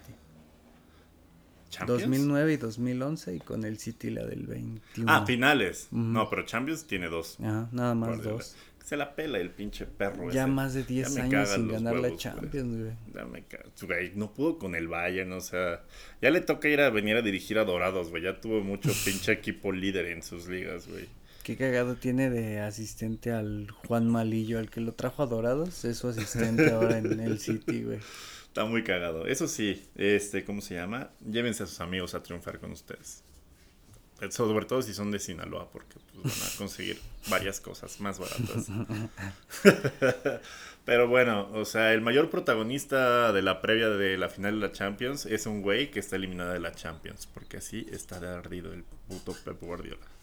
[1.70, 2.00] ¿Champions?
[2.02, 5.10] 2009 y 2011 y con el City la del 21.
[5.12, 5.88] Ah, finales.
[5.90, 6.00] Ujú.
[6.00, 7.36] No, pero Champions tiene dos.
[7.40, 8.36] Ajá, nada más Guardiola.
[8.38, 8.56] dos.
[8.84, 10.30] Se la pela el pinche perro.
[10.30, 10.50] Ya ese.
[10.50, 12.16] más de 10 me años sin ganar la huevos, güey.
[12.18, 12.92] Champions, güey.
[13.14, 13.44] Ya me
[13.86, 15.82] güey, no pudo con el Bayern, o sea,
[16.22, 18.22] ya le toca ir a venir a dirigir a Dorados, güey.
[18.22, 21.06] Ya tuvo mucho pinche equipo líder en sus ligas, güey.
[21.48, 25.96] Qué cagado tiene de asistente al Juan Malillo, al que lo trajo a Dorados, es
[25.96, 28.00] su asistente ahora en el City, güey.
[28.48, 29.26] Está muy cagado.
[29.26, 31.08] Eso sí, este, ¿cómo se llama?
[31.26, 33.22] Llévense a sus amigos a triunfar con ustedes.
[34.28, 38.66] Sobre todo si son de Sinaloa, porque pues, van a conseguir varias cosas más baratas.
[40.84, 44.72] Pero bueno, o sea, el mayor protagonista de la previa de la final de la
[44.72, 48.70] Champions es un güey que está eliminado de la Champions, porque así está de ardido
[48.70, 50.17] el puto Pep Guardiola.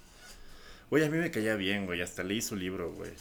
[0.90, 3.12] Güey, a mí me caía bien, güey, hasta leí su libro, güey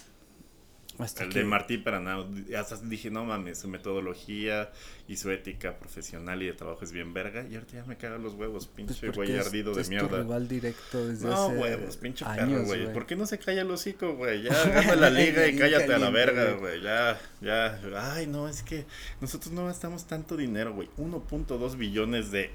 [1.21, 2.29] el de Martí Paranao.
[2.57, 4.71] Hasta dije, no mames, su metodología
[5.09, 7.45] y su ética profesional y de trabajo es bien verga.
[7.49, 10.23] Y ahorita ya me cagan los huevos, pues pinche güey ardido de mierda.
[10.23, 12.93] rival directo desde no, huevos, pinche perro, güey.
[12.93, 14.43] ¿Por qué no se calla el hocico, güey?
[14.43, 16.81] Ya gana la liga y cállate a la verga, güey.
[16.81, 17.81] Ya, ya.
[17.97, 18.87] Ay, no, es que
[19.21, 20.89] nosotros no gastamos tanto dinero, güey.
[20.97, 22.51] 1.2 billones de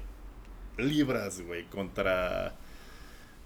[0.78, 2.54] libras, güey, contra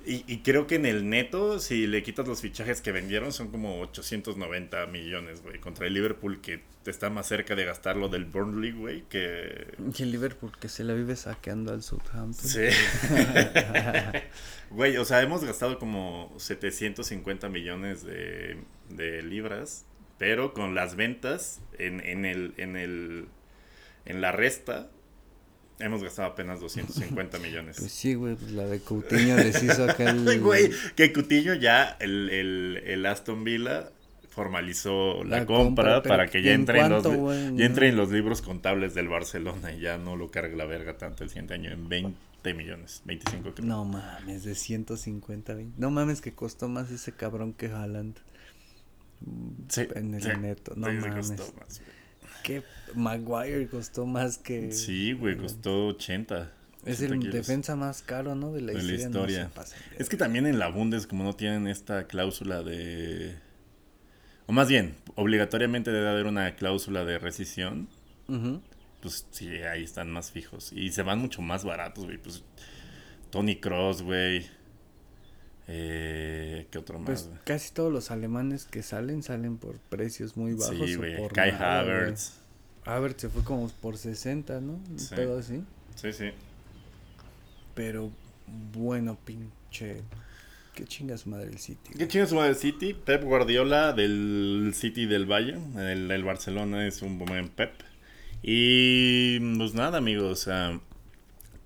[0.06, 3.80] y, creo que en el neto, si le quitas los fichajes que vendieron, son como
[3.80, 5.58] 890 millones, güey.
[5.58, 9.74] Contra el Liverpool, que está más cerca de gastar lo del Burnley, güey, que...
[9.96, 12.48] Y el Liverpool, que se la vive saqueando al Southampton.
[12.48, 12.66] Sí.
[14.70, 18.58] güey, o sea, hemos gastado como 750 millones de,
[18.90, 19.86] de libras,
[20.18, 23.28] pero con las ventas en, en, el, en, el,
[24.04, 24.90] en la resta
[25.78, 27.76] Hemos gastado apenas 250 millones.
[27.78, 30.40] Pues sí, güey, pues la de Coutinho les hizo acá el...
[30.40, 33.90] Güey, que Coutinho ya, el, el, el Aston Villa
[34.34, 38.92] formalizó la, compra, para que ya entre, en los, ya entre en los libros contables
[38.92, 42.54] del Barcelona y ya no lo cargue la verga tanto el siguiente año en 20
[42.54, 43.66] millones, 25 creo.
[43.66, 45.80] No mames, de 150, 20.
[45.80, 48.16] No mames que costó más ese cabrón que Haaland.
[49.68, 51.32] Sí, en el neto, no mames.
[52.44, 52.62] Que
[52.94, 54.70] Maguire costó más que.
[54.70, 56.52] Sí, güey, costó 80.
[56.84, 58.52] Es el defensa más caro, ¿no?
[58.52, 59.50] De la historia.
[59.98, 63.36] es que también en la Bundes, como no tienen esta cláusula de.
[64.46, 67.88] O más bien, obligatoriamente debe haber una cláusula de rescisión.
[69.00, 70.72] Pues sí, ahí están más fijos.
[70.72, 72.18] Y se van mucho más baratos, güey.
[72.18, 72.44] Pues
[73.30, 74.46] Tony Cross, güey.
[75.66, 77.06] Eh, ¿Qué otro más?
[77.06, 80.76] Pues casi todos los alemanes que salen salen por precios muy bajos.
[80.88, 81.16] Sí, güey.
[81.28, 82.34] Kai Havertz.
[82.84, 84.78] Havertz se fue como por 60, ¿no?
[84.96, 85.14] Sí.
[85.14, 85.62] pedo así.
[85.94, 86.30] Sí, sí.
[87.74, 88.10] Pero
[88.74, 90.02] bueno, pinche.
[90.74, 91.92] ¿Qué chinga su madre el City?
[91.96, 92.94] ¿Qué chinga su madre el City?
[92.94, 95.56] Pep Guardiola del City del Valle.
[95.76, 97.72] El, el Barcelona es un buen Pep.
[98.42, 100.48] Y pues nada, amigos.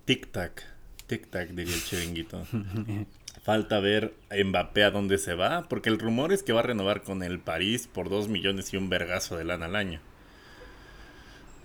[0.05, 0.63] tic-tac.
[1.07, 2.45] Tic-tac, diría el chiringuito.
[3.49, 7.01] Falta ver Mbappé a dónde se va, porque el rumor es que va a renovar
[7.01, 10.01] con el París por 2 millones y un vergazo de lana al año.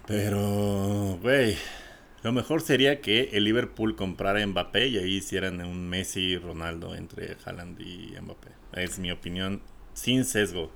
[0.07, 1.59] Pero, güey,
[2.23, 6.39] lo mejor sería que el Liverpool comprara a Mbappé y ahí hicieran un Messi y
[6.39, 8.49] Ronaldo entre Haaland y Mbappé.
[8.73, 9.61] Es mi opinión,
[9.93, 10.73] sin sesgo.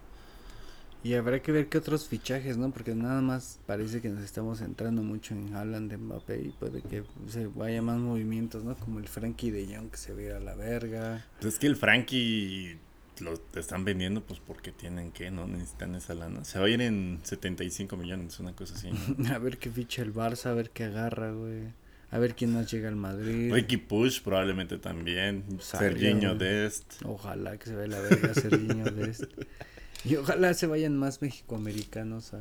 [1.04, 2.70] Y habrá que ver qué otros fichajes, ¿no?
[2.70, 7.04] Porque nada más parece que nos estamos centrando mucho en Haaland, Mbappé y puede que
[7.28, 8.74] se vaya más movimientos, ¿no?
[8.76, 11.24] Como el Frankie de Jong que se ve a la verga.
[11.40, 12.78] Pues es que el Frankie
[13.20, 15.46] lo están vendiendo pues porque tienen que, ¿no?
[15.46, 16.44] Necesitan esa lana.
[16.44, 18.90] Se va a ir en 75 millones, una cosa así.
[19.32, 21.72] a ver qué ficha el Barça, a ver qué agarra, güey.
[22.10, 23.52] A ver quién más llega al Madrid.
[23.52, 25.44] Ricky Push probablemente también.
[25.60, 27.02] Serginho Dest.
[27.04, 29.24] Ojalá que se vaya la verga Serginho Dest.
[30.04, 32.40] Y ojalá se vayan más mexicoamericanos a.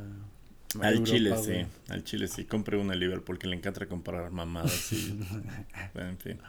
[0.82, 1.66] al Chile, sí.
[1.90, 2.46] Al Chile, sí.
[2.46, 5.20] Compre una Liverpool porque le encanta comprar mamadas y.
[5.96, 6.40] en fin.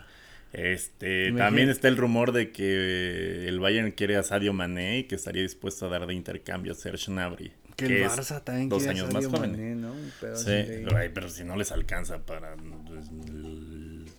[0.52, 5.14] Este, también está el rumor de que el Bayern quiere a Sadio Mané y que
[5.14, 7.52] estaría dispuesto a dar de intercambio a Serge Gnabry.
[7.76, 9.80] Que, el Barça también dos años más joven.
[9.80, 9.94] ¿no?
[10.34, 13.06] Sí, pero, si no les alcanza para pues,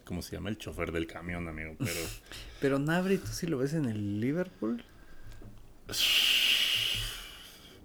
[0.05, 0.49] ¿cómo se llama?
[0.49, 1.91] El chofer del camión, amigo, pero
[2.61, 4.83] Pero Gnabry, ¿tú sí lo ves en el Liverpool?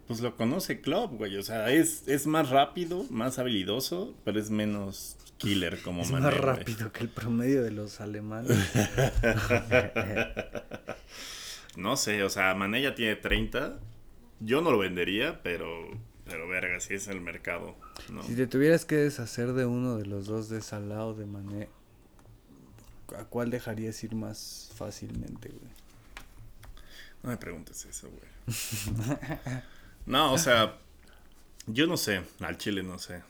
[0.07, 1.37] Pues lo conoce Klopp, güey.
[1.37, 6.35] O sea, es, es más rápido, más habilidoso, pero es menos killer como es más
[6.35, 8.57] rápido que el promedio de los alemanes.
[11.77, 13.79] no sé, o sea, Mané ya tiene 30.
[14.41, 15.89] Yo no lo vendería, pero,
[16.25, 17.77] pero verga, si es el mercado.
[18.27, 21.69] Si te tuvieras que deshacer de uno de los dos de Salah o de Mané,
[23.17, 25.73] ¿a cuál dejarías ir más fácilmente, güey?
[27.23, 28.35] No me preguntes eso, güey.
[30.07, 30.79] No, o sea,
[31.67, 33.23] yo no sé, al Chile no sé.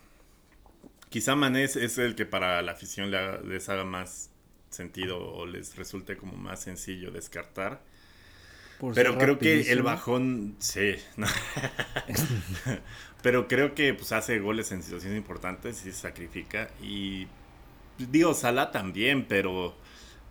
[1.08, 4.30] Quizá Manés es el que para la afición les haga más
[4.70, 7.80] sentido o les resulte como más sencillo descartar.
[8.94, 10.96] Pero creo que el bajón, sí.
[13.22, 16.68] Pero creo que pues hace goles en situaciones importantes y se sacrifica.
[16.82, 17.26] Y
[17.96, 19.74] digo, Sala también, pero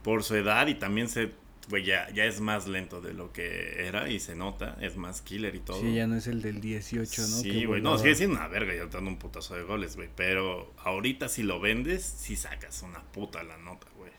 [0.04, 1.32] por su edad y también se
[1.70, 5.22] güey, ya, ya es más lento de lo que era y se nota, es más
[5.22, 5.80] killer y todo.
[5.80, 7.28] Sí, ya no es el del 18, ¿no?
[7.28, 10.74] Sí, güey, no, sigue siendo una verga ya dando un putazo de goles, güey, pero
[10.78, 14.12] ahorita si lo vendes, sí sacas una puta la nota, güey.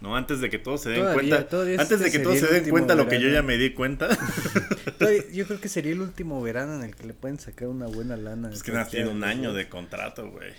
[0.00, 1.48] No, antes de que todos se den cuenta.
[1.78, 4.08] Antes de que todos se den cuenta lo que yo ya me di cuenta.
[5.32, 8.16] yo creo que sería el último verano en el que le pueden sacar una buena
[8.16, 8.50] lana.
[8.52, 10.52] Es que nada, tiene un año de contrato, güey.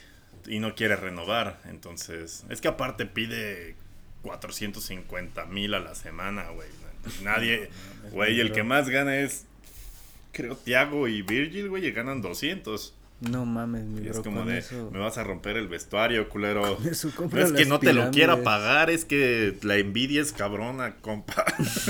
[0.46, 1.62] Y no quiere renovar.
[1.70, 3.78] Entonces, es que aparte pide
[4.22, 6.70] 450 mil a la semana, güey.
[7.24, 7.70] Nadie,
[8.12, 9.46] güey, el que más gana es,
[10.32, 12.96] creo, Tiago y Virgil, güey, y ganan 200.
[13.22, 16.80] No mames, mi Es como de, me vas a romper el vestuario, culero.
[17.32, 21.44] no es que no te lo quiera pagar, es que la envidia es cabrona, compa.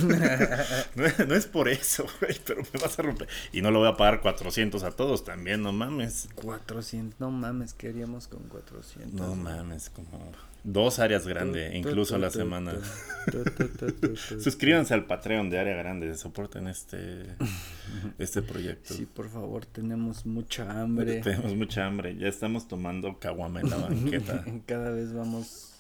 [0.96, 3.28] no, es por eso, güey, pero me vas a romper.
[3.54, 6.30] Y no lo voy a pagar 400 a todos también, no mames.
[6.34, 9.13] 400, no mames, ¿qué haríamos con 400?
[9.13, 10.32] No mames, como
[10.63, 12.74] Dos áreas grandes, incluso a la semana.
[14.39, 17.26] Suscríbanse al Patreon de Área Grande, soporten este,
[18.17, 18.93] este proyecto.
[18.93, 21.22] Sí, por favor, tenemos mucha hambre.
[21.24, 24.43] Tenemos mucha hambre, ya estamos tomando caguama en la banqueta.
[24.65, 25.76] Cada vez vamos,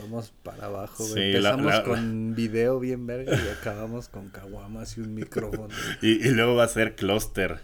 [0.00, 1.04] vamos para abajo.
[1.16, 5.68] Empezamos con video bien verga y acabamos con caguamas y un micrófono.
[6.02, 7.60] y, y luego va a ser Cluster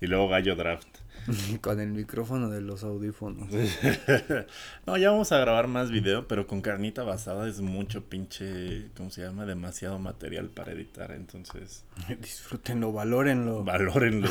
[0.00, 1.03] y luego Gallo Draft.
[1.60, 3.48] con el micrófono de los audífonos.
[4.86, 9.10] no, ya vamos a grabar más video, pero con carnita basada es mucho pinche, ¿cómo
[9.10, 9.46] se llama?
[9.46, 11.84] Demasiado material para editar, entonces.
[12.20, 13.64] Disfrútenlo, valórenlo.
[13.64, 14.28] Valórenlo.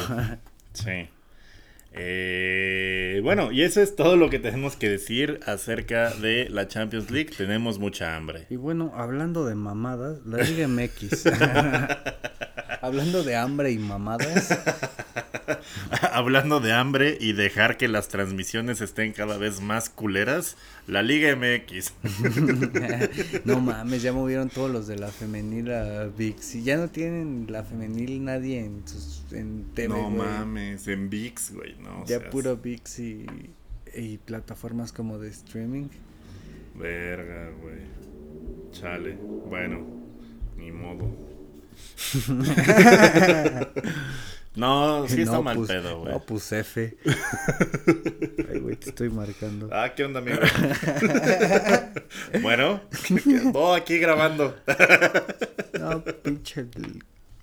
[0.73, 1.09] sí.
[1.95, 7.11] Eh, bueno, y eso es todo lo que tenemos que decir acerca de la Champions
[7.11, 7.31] League.
[7.37, 8.47] Tenemos mucha hambre.
[8.49, 11.25] Y bueno, hablando de mamadas, la Liga MX.
[12.81, 14.59] hablando de hambre y mamadas.
[16.11, 21.35] Hablando de hambre y dejar que las transmisiones estén cada vez más culeras, la Liga
[21.35, 21.93] MX.
[23.45, 26.55] no mames, ya movieron todos los de la femenil a VIX.
[26.55, 29.89] Y ya no tienen la femenil nadie en sus en TV.
[29.89, 32.05] No mames, en VIX, güey, no.
[32.05, 33.25] Ya puro VIX y,
[33.95, 35.87] y plataformas como de streaming.
[36.75, 37.81] Verga, güey.
[38.71, 39.17] Chale.
[39.47, 39.85] Bueno,
[40.57, 41.15] ni modo.
[44.55, 46.13] No, sí está mal pues, pedo, güey.
[46.13, 46.95] No, pues F.
[48.51, 49.69] Ay, güey, te estoy marcando.
[49.71, 50.39] Ah, ¿qué onda, amigo?
[52.41, 52.81] bueno,
[53.53, 54.55] oh, aquí grabando.
[55.79, 56.65] no, pinche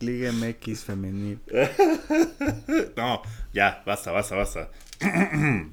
[0.01, 1.41] Liga MX femenil.
[2.97, 4.71] no, ya, basta, basta, basta.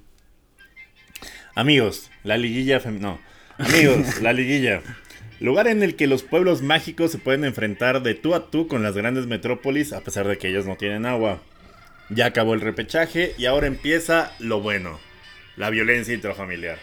[1.56, 3.02] Amigos, la liguilla femenil.
[3.04, 3.20] No,
[3.58, 4.82] amigos, la liguilla.
[5.40, 8.84] Lugar en el que los pueblos mágicos se pueden enfrentar de tú a tú con
[8.84, 11.42] las grandes metrópolis a pesar de que ellos no tienen agua.
[12.10, 15.00] Ya acabó el repechaje y ahora empieza lo bueno,
[15.56, 16.80] la violencia intrafamiliar.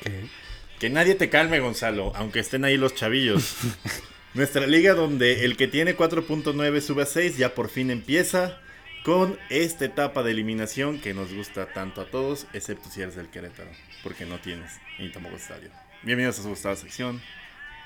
[0.79, 3.57] Que nadie te calme, Gonzalo, aunque estén ahí los chavillos.
[4.35, 8.59] Nuestra liga donde el que tiene 4.9 sube a 6 ya por fin empieza
[9.05, 13.29] con esta etapa de eliminación que nos gusta tanto a todos, excepto si eres del
[13.29, 13.71] Querétaro,
[14.03, 15.71] porque no tienes ni tampoco estadio.
[16.03, 17.23] Bienvenidos a su gustada sección.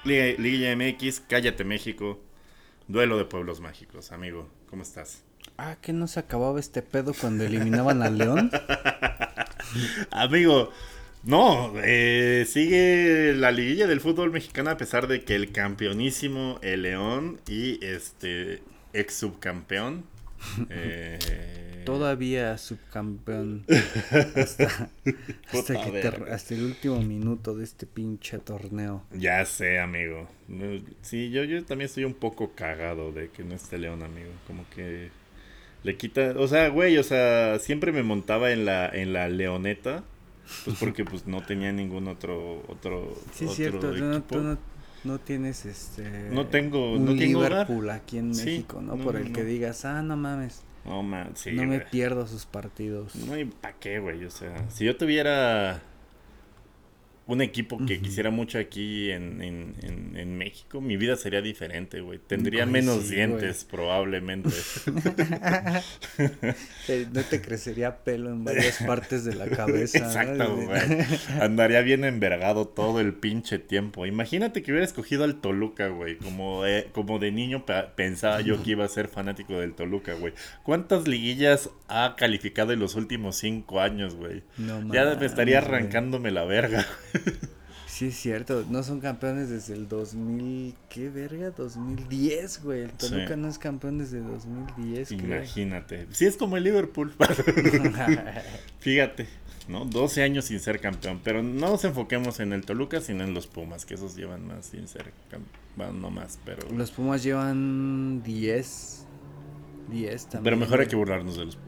[0.05, 2.19] Liga, MX, Cállate México,
[2.87, 5.25] Duelo de Pueblos Mágicos, amigo, ¿cómo estás?
[5.59, 8.51] Ah, que no se acababa este pedo cuando eliminaban al León.
[10.11, 10.73] amigo,
[11.25, 16.83] no, eh, sigue la liguilla del fútbol mexicano a pesar de que el campeonísimo, el
[16.83, 20.05] León y este ex subcampeón,
[20.71, 21.19] eh,
[21.85, 23.65] todavía subcampeón
[24.37, 24.91] hasta,
[26.31, 29.05] hasta, el último minuto de este pinche torneo.
[29.13, 30.29] Ya sé, amigo.
[31.03, 34.31] Sí, yo, yo también estoy un poco cagado de que no esté León, amigo.
[34.47, 35.11] Como que
[35.83, 40.05] le quita, o sea, güey, o sea, siempre me montaba en la en la Leoneta,
[40.65, 43.93] pues porque pues no tenía ningún otro otro Sí, es cierto,
[45.05, 48.97] no, tienes este no tengo un no tengo Liverpool aquí en México, ¿no?
[48.97, 53.15] Por el que digas, "Ah, no mames." No, man, sí, no me pierdo sus partidos.
[53.15, 54.25] No, ¿y para qué, güey?
[54.25, 55.83] O sea, si yo tuviera
[57.29, 62.19] un equipo que quisiera mucho aquí en, en, en, México, mi vida sería diferente, güey.
[62.19, 64.49] Tendría menos dientes, probablemente.
[67.13, 69.99] no te crecería pelo en varias partes de la cabeza.
[69.99, 70.81] Exacto, güey.
[71.43, 74.07] Andaría bien envergado todo el pinche tiempo.
[74.07, 76.17] Imagínate que hubiera escogido al Toluca, güey.
[76.17, 76.63] Como,
[76.93, 80.33] como de niño pensaba yo que iba a ser fanático del Toluca, güey.
[80.63, 84.45] ¿Cuántas liguillas ha calificado en los últimos cinco años, güey?
[84.57, 86.87] No, ya me estaría arrancándome la verga.
[87.89, 88.65] Sí, es cierto.
[88.69, 90.75] No son campeones desde el 2000.
[90.89, 91.51] ¿Qué verga?
[91.51, 92.83] 2010, güey.
[92.83, 95.11] El Toluca no es campeón desde 2010.
[95.13, 96.07] Imagínate.
[96.13, 97.13] Sí, es como el Liverpool.
[98.79, 99.27] Fíjate,
[99.67, 99.85] ¿no?
[99.85, 101.21] 12 años sin ser campeón.
[101.25, 104.67] Pero no nos enfoquemos en el Toluca, sino en los Pumas, que esos llevan más
[104.67, 106.01] sin ser campeón.
[106.01, 106.69] no más, pero.
[106.71, 109.07] Los Pumas llevan 10.
[109.91, 110.45] 10 también.
[110.45, 111.68] Pero mejor hay que burlarnos de los Pumas.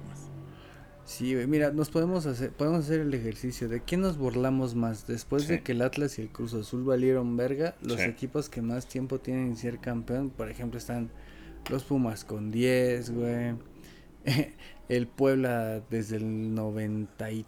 [1.10, 5.48] Sí, mira, nos podemos hacer, podemos hacer el ejercicio de quién nos burlamos más después
[5.48, 8.04] de que el Atlas y el Cruz Azul valieron verga, los Sí.
[8.04, 11.10] equipos que más tiempo tienen en ser campeón, por ejemplo, están
[11.68, 13.54] los Pumas con 10, güey.
[14.88, 17.44] El Puebla desde el 90 y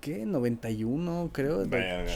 [0.00, 0.26] ¿qué?
[0.26, 1.64] 91, creo.
[1.66, 2.12] Verga.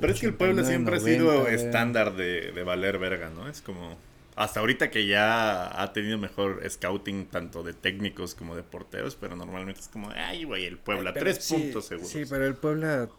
[0.00, 3.30] Pero es que el Puebla 89, siempre ha 90, sido estándar de, de valer verga,
[3.30, 3.48] ¿no?
[3.48, 3.96] Es como.
[4.40, 9.36] Hasta ahorita que ya ha tenido mejor scouting tanto de técnicos como de porteros, pero
[9.36, 12.10] normalmente es como, ay, güey, el Puebla, Ay, pero tres sí, puntos seguros.
[12.10, 13.10] Sí, pero el Puebla,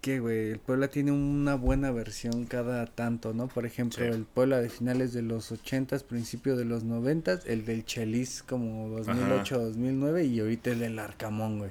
[0.00, 0.52] ¿qué, güey?
[0.52, 3.48] El Puebla tiene una buena versión cada tanto, ¿no?
[3.48, 4.10] Por ejemplo, Sí.
[4.10, 8.88] el Puebla de finales de los 80s, principio de los 90s, el del Chelis como
[8.88, 11.70] 2008, 2009 y ahorita el del Arcamón, güey.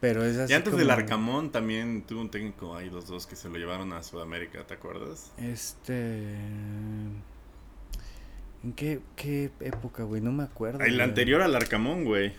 [0.00, 3.28] Pero es así Y antes como- del Arcamón también tuvo un técnico ahí, los dos
[3.28, 5.32] que se lo llevaron a Sudamérica, ¿te acuerdas?
[5.38, 6.26] Este...
[8.64, 10.20] ¿En qué, qué época, güey?
[10.20, 10.80] No me acuerdo.
[10.80, 11.00] El güey.
[11.02, 12.32] anterior al Arcamón, güey.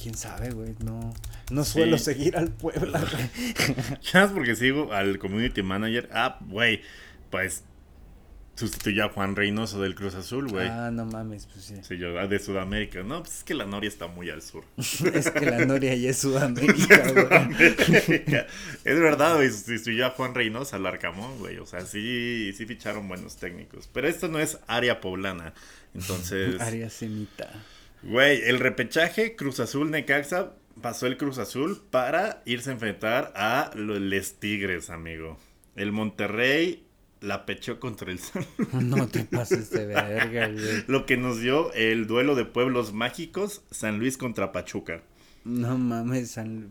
[0.00, 0.74] ¿Quién sabe, güey?
[0.84, 1.12] No,
[1.50, 1.72] no Sí.
[1.74, 3.76] suelo seguir al Puebla, güey.
[4.12, 6.08] Ya es porque sigo al community manager.
[6.12, 6.82] Ah, güey,
[7.30, 7.64] pues
[8.54, 10.68] sustituyó a Juan Reynoso del Cruz Azul, güey.
[10.68, 11.74] Ah, no mames, pues sí.
[11.82, 13.02] Sí, yo, ah, de Sudamérica.
[13.02, 14.64] No, pues es que la Noria está muy al sur.
[14.76, 17.74] Es que la Noria ya es Sudamérica, güey.
[18.84, 19.48] es verdad, güey.
[19.50, 21.58] Sustituyó a Juan Reynoso al Arcamón, güey.
[21.58, 23.88] O sea, sí, sí ficharon buenos técnicos.
[23.92, 25.54] Pero esto no es área poblana.
[25.94, 27.50] Entonces, Área semita.
[28.02, 33.70] güey, el repechaje Cruz Azul Necaxa pasó el Cruz Azul para irse a enfrentar a
[33.74, 35.38] los Tigres, amigo.
[35.76, 36.86] El Monterrey
[37.22, 38.44] la pechó contra el San
[38.80, 40.84] No te pases de verga, güey.
[40.88, 45.02] Lo que nos dio el duelo de pueblos mágicos, San Luis contra Pachuca.
[45.44, 46.70] No mames, San,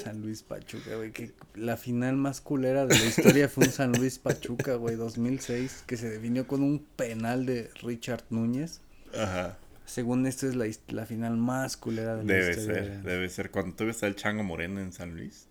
[0.00, 1.10] San Luis Pachuca, güey.
[1.10, 5.82] Que la final más culera de la historia fue un San Luis Pachuca, güey, 2006,
[5.86, 8.80] que se definió con un penal de Richard Núñez.
[9.12, 9.58] Ajá.
[9.86, 12.82] Según esto es la, la final más culera de la Debe historia.
[12.84, 13.50] ser, debe ser.
[13.50, 15.48] Cuando todavía está el Chango Moreno en San Luis.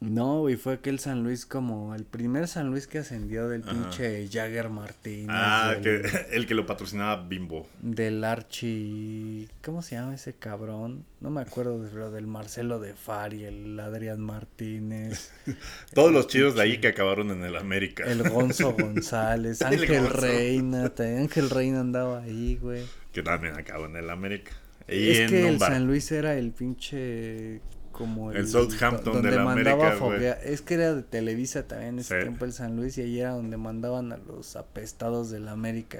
[0.00, 3.72] No, güey, fue aquel San Luis como el primer San Luis que ascendió del Ajá.
[3.72, 5.26] pinche Jagger Martínez.
[5.28, 7.66] Ah, del- que, el que lo patrocinaba Bimbo.
[7.82, 9.48] Del Archie.
[9.62, 11.04] ¿Cómo se llama ese cabrón?
[11.20, 15.32] No me acuerdo, pero del Marcelo de Fari, el Adrián Martínez,
[15.94, 18.04] Todos los chidos de ahí que acabaron en el América.
[18.04, 20.16] el Gonzo González, El Ángel Gonzo.
[20.16, 20.92] Reina.
[20.98, 22.84] Ángel Reina andaba ahí, güey.
[23.12, 24.52] Que también acabó en el América.
[24.90, 25.72] Y Es que el bar.
[25.72, 27.60] San Luis era el pinche.
[27.92, 30.32] Como El Southampton donde de la mandaba América.
[30.42, 32.22] Es que era de Televisa también en ese Sí.
[32.22, 35.98] tiempo el San Luis y ahí era donde mandaban a los apestados de la América.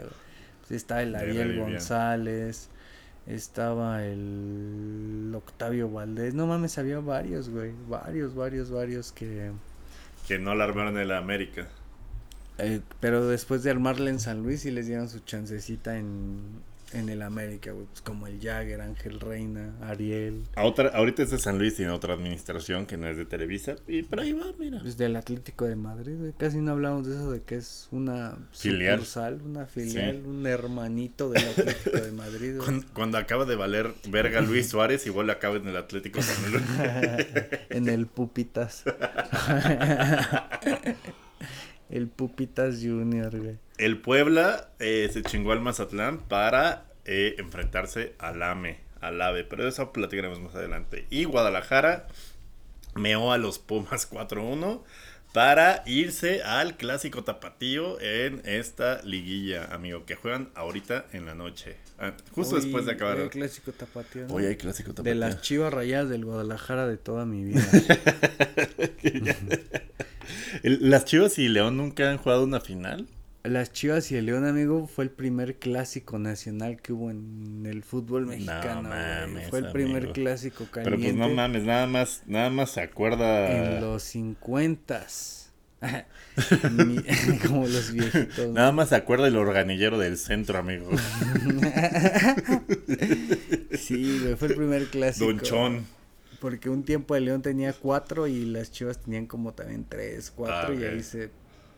[0.61, 1.59] Pues estaba el Ariel.
[1.59, 2.69] González,
[3.27, 6.33] estaba el Octavio Valdés.
[6.35, 7.73] No mames, había varios, güey.
[7.89, 9.51] Varios, varios, varios que.
[10.27, 11.67] Que no la armaron en el América.
[12.59, 16.41] eh, pero después de armarle en San Luis y les dieron su chancecita en,
[16.93, 17.87] en el América, güey.
[17.87, 20.45] Pues como el Jagger, Ángel Reina, Ariel.
[20.57, 23.25] A otra, ahorita es de San Luis y en otra administración que no es de
[23.25, 23.77] Televisa.
[23.87, 24.81] Y pero ahí va, mira.
[24.81, 26.33] Pues del Atlético de Madrid, güey.
[26.37, 28.99] Casi no hablamos de eso, de que es una Filial.
[28.99, 30.29] sucursal, una filial, Sí.
[30.29, 32.57] un hermanito del Atlético de Madrid.
[32.59, 36.63] Cuando, cuando acaba de valer verga Luis Suárez, igual acaba en el Atlético San Luis.
[37.71, 38.85] en el Pupitas.
[41.91, 43.59] el Pupitas Junior, güey.
[43.79, 49.67] El Puebla eh, se chingó al Mazatlán para eh, enfrentarse al AME, al AVE, pero
[49.67, 51.07] eso platicaremos más adelante.
[51.11, 52.07] Y Guadalajara
[52.95, 54.83] meó a los Pumas 4-1
[55.33, 61.77] para irse al clásico tapatío en esta liguilla, amigo, que juegan ahorita en la noche,
[61.99, 63.17] ah, justo Hoy- después de acabar.
[63.19, 64.35] hoy hay clásico tapatío, ¿no?
[64.35, 65.15] Hoy hay clásico De tapatío.
[65.15, 67.63] las chivas rayadas del Guadalajara de toda mi vida.
[70.63, 73.07] Las Chivas y León nunca han jugado una final.
[73.43, 77.83] Las Chivas y el León, amigo, fue el primer clásico nacional que hubo en el
[77.83, 78.89] fútbol mexicano.
[78.89, 79.01] güey.
[79.01, 80.13] mames, fue el primer amigo.
[80.13, 81.19] clásico Pero caliente.
[81.19, 83.51] pues no mames, nada más, nada más se acuerda.
[83.51, 85.07] En los 50
[87.47, 88.49] Como los viejitos.
[88.49, 88.53] ¿no?
[88.53, 90.91] Nada más se acuerda el organillero del centro, amigo.
[93.79, 95.27] Sí, güey, fue el primer clásico.
[95.27, 95.87] Don Chon.
[96.41, 100.75] Porque un tiempo el León tenía cuatro y las Chivas tenían como también tres, cuatro
[100.75, 101.31] Ah, y ahí se,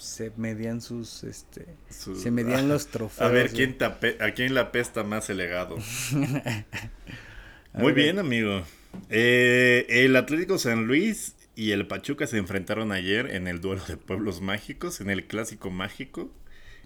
[0.03, 3.21] se medían sus, este, Su- se medían los trofeos.
[3.29, 3.51] A ver.
[3.51, 5.77] ¿quién te ape- ¿a quién le apesta más el legado?
[7.75, 8.63] Muy bien, amigo.
[9.09, 13.97] Eh, el Atlético San Luis y el Pachuca se enfrentaron ayer en el duelo de
[13.97, 16.31] pueblos mágicos, en el clásico mágico,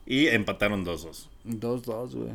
[0.06, 1.28] y empataron 2-2.
[1.44, 2.30] Dos, dos, güey.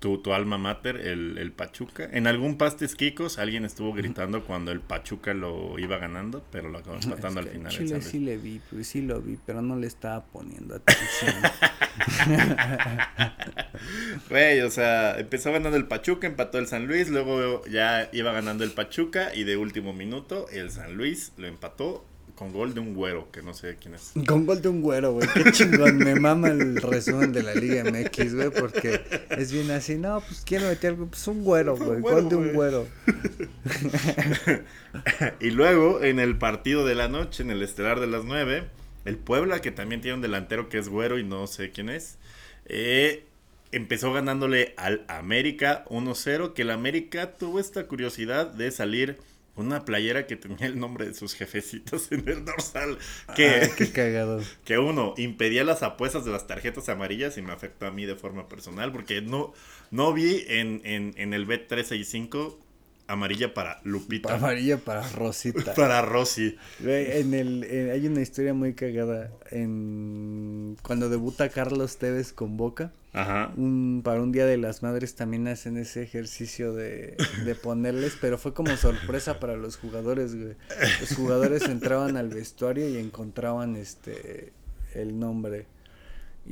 [0.00, 2.08] Tu, tu alma mater, el, el Pachuca.
[2.10, 6.78] En algún pastes Kikos alguien estuvo gritando cuando el Pachuca lo iba ganando, pero lo
[6.78, 7.72] acabó empatando al Es que final.
[7.72, 11.34] Chile sí le vi, pues sí lo vi, pero no le estaba poniendo atención.
[14.28, 18.64] Güey, o sea, empezó ganando el Pachuca, empató el San Luis, luego ya iba ganando
[18.64, 22.06] el Pachuca y de último minuto el San Luis lo empató
[22.40, 24.12] con gol de un güero, que no sé quién es.
[24.26, 25.28] Con gol de un güero, güey.
[25.34, 25.98] Qué chingón.
[25.98, 29.96] Me mama el resumen de la Liga MX, güey, porque es bien así.
[29.96, 32.00] No, pues quiero meter pues un güero, güey.
[32.00, 32.86] Gol de un güero.
[35.40, 38.64] y luego en el partido de la noche, en el estelar de las 9,
[39.04, 42.16] el Puebla, que también tiene un delantero que es güero y no sé quién es,
[42.64, 43.24] eh,
[43.70, 49.18] empezó ganándole al América 1-0, que el América tuvo esta curiosidad de salir
[49.60, 52.98] una playera que tenía el nombre de sus jefecitos en el dorsal,
[53.34, 54.42] que, qué cagado.
[54.64, 58.16] que uno impedía las apuestas de las tarjetas amarillas y me afectó a mí de
[58.16, 59.52] forma personal, porque no,
[59.90, 62.56] no vi en, en, en el Bet365
[63.12, 64.34] amarilla para Lupita.
[64.34, 65.74] Amarilla para Rosita.
[65.76, 66.56] Para Rosy.
[66.84, 69.30] En el, en- hay una historia muy cagada.
[69.50, 73.52] En cuando debuta Carlos Tevez con Boca, Ajá.
[73.56, 78.38] un, para un Día de las Madres también hacen ese ejercicio de, de ponerles, pero
[78.38, 80.54] fue como sorpresa para los jugadores, güey.
[81.00, 84.52] Los jugadores entraban al vestuario y encontraban este
[84.94, 85.66] el nombre.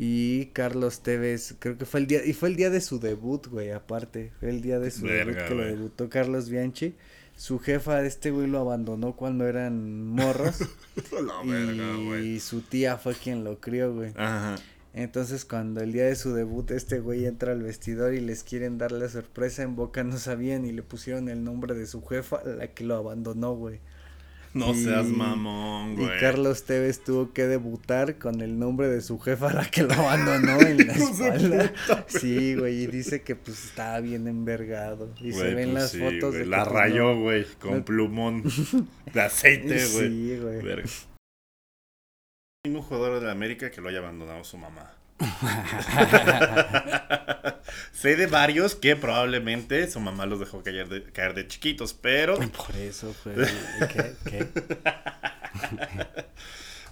[0.01, 3.49] Y Carlos Tevez, creo que fue el día, y fue el día de su debut,
[3.49, 4.31] güey, aparte.
[4.39, 6.95] Fue el día de su Verga, debut que lo debutó Carlos Bianchi.
[7.37, 10.61] Su jefa, este güey, lo abandonó cuando eran morros.
[11.11, 12.37] La verga, güey.
[12.37, 14.13] y su tía fue quien lo crió, güey.
[14.15, 14.55] Ajá.
[14.95, 18.79] Entonces cuando el día de su debut este güey entra al vestidor y les quieren
[18.79, 22.43] dar la sorpresa en Boca no sabían y le pusieron el nombre de su jefa,
[22.45, 23.81] la que lo abandonó, güey.
[24.55, 26.21] No Y- seas mamón, Y güey.
[26.21, 30.61] Carlos Tevez tuvo que debutar con el nombre de su jefa, la que lo abandonó
[30.63, 31.73] en la espalda.
[32.07, 35.15] Sí, güey, y dice que pues estaba bien envergado.
[35.21, 36.39] Y se ven pues las sí, fotos güey.
[36.41, 38.43] de La rayó, no- güey, con plumón
[39.13, 40.09] de aceite, güey.
[40.09, 40.63] Sí, güey.
[40.63, 40.89] Verga.
[42.67, 44.95] Ningún jugador de la América que lo haya abandonado su mamá.
[47.93, 52.37] sé de varios que probablemente su mamá los dejó caer de, caer de chiquitos, pero
[52.37, 53.35] Por eso fue.
[53.93, 54.15] ¿Qué?
[54.25, 54.47] ¿Qué?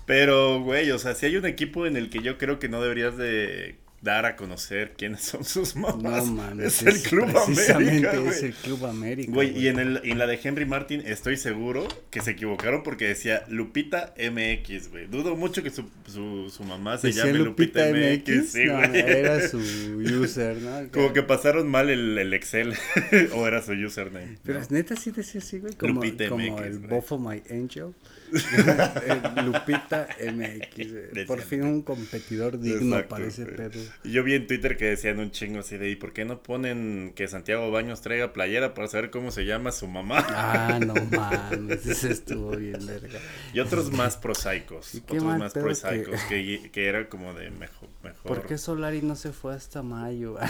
[0.07, 2.81] Pero, güey, o sea, si hay un equipo en el que yo creo que no
[2.81, 6.27] deberías de dar a conocer quiénes son sus mamás.
[6.27, 6.83] No mames.
[6.83, 9.33] es el Club precisamente América, es el Club América.
[9.33, 13.07] Güey, y en, el, en la de Henry Martin estoy seguro que se equivocaron porque
[13.09, 15.07] decía Lupita MX, güey.
[15.07, 18.53] Dudo mucho que su, su, su mamá se ¿Decía llame Lupita, MX.
[18.53, 19.01] sí, no, güey.
[19.01, 20.89] era su user, ¿no?
[20.93, 22.75] Como que pasaron mal el, el Excel
[23.35, 24.39] o era su username.
[24.45, 24.67] Pero ¿no?
[24.71, 25.75] neta sí decía así, güey.
[25.75, 26.91] Como, Lupita como MX, el güey.
[26.91, 27.93] Bofo My Angel.
[29.37, 30.93] El Lupita MX.
[31.13, 31.27] güey.
[31.27, 33.81] Por fin un competidor digno Exacto, para ese pedo.
[34.05, 37.13] Yo vi en Twitter que decían un chingo así de, ¿y por qué no ponen
[37.15, 40.25] que Santiago Baños traiga playera para saber cómo se llama su mamá?
[40.29, 41.87] Ah, no mames.
[41.87, 43.19] Ese estuvo bien, verga.
[43.53, 46.71] Y otros más prosaicos, Y otros más prosaicos, que...
[46.73, 47.89] Que, era como de mejor.
[48.03, 48.23] mejor.
[48.23, 50.37] ¿Por qué Solari no se fue hasta mayo?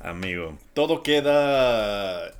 [0.00, 2.30] Amigo, todo queda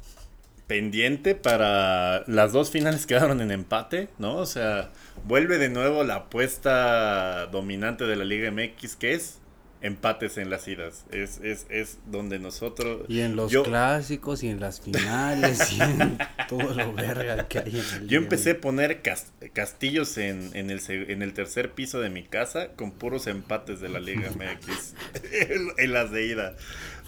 [0.67, 4.37] pendiente para las dos finales quedaron en empate, ¿no?
[4.37, 4.91] O sea,
[5.25, 9.41] vuelve de nuevo la apuesta dominante de la Liga MX, que es
[9.85, 11.05] empates en las idas.
[11.12, 13.03] Es, es, es donde nosotros...
[13.09, 16.16] Y en los Yo- clásicos y en las finales y en
[16.49, 20.70] todo lo verga que hay en el Yo empecé a poner cas- castillos en, en,
[20.70, 24.95] el, en el tercer piso de mi casa con puros empates de la Liga MX
[25.32, 26.57] en, en las de ida.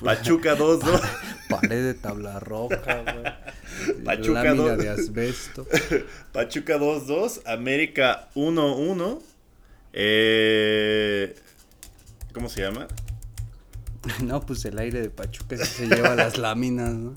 [0.05, 1.01] Pachuca 2-2.
[1.49, 4.05] Pared de tabla roja, güey.
[4.05, 4.79] Pachuca Lámina dos.
[4.79, 5.67] de asbesto.
[6.33, 9.23] Pachuca 2-2, América 1-1.
[9.95, 11.35] Eh,
[12.37, 12.87] ¿Cómo se llama?
[14.23, 17.15] No, pues el aire de Pachuca se lleva las láminas, ¿no?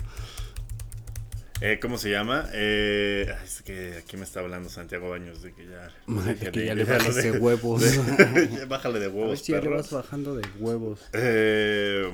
[1.62, 2.48] Eh, ¿Cómo se llama?
[2.54, 5.92] Eh, es que aquí me está hablando Santiago Baños de que ya...
[6.24, 7.82] De que ya le bajese de- huevos.
[7.82, 11.02] de- bájale de A ver huevos, si ya le vas bajando de huevos.
[11.12, 12.10] Eh,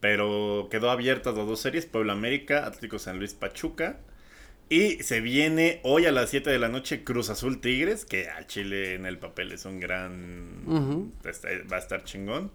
[0.00, 3.98] pero quedó abiertas las dos series, Puebla América, Atlético San Luis Pachuca.
[4.70, 8.46] Y se viene hoy a las 7 de la noche Cruz Azul Tigres, que a
[8.46, 10.62] Chile en el papel es un gran...
[11.24, 12.50] Está- va a estar chingón.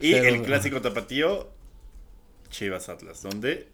[0.00, 1.48] Y el clásico tapatío,
[2.50, 3.68] Chivas Atlas, donde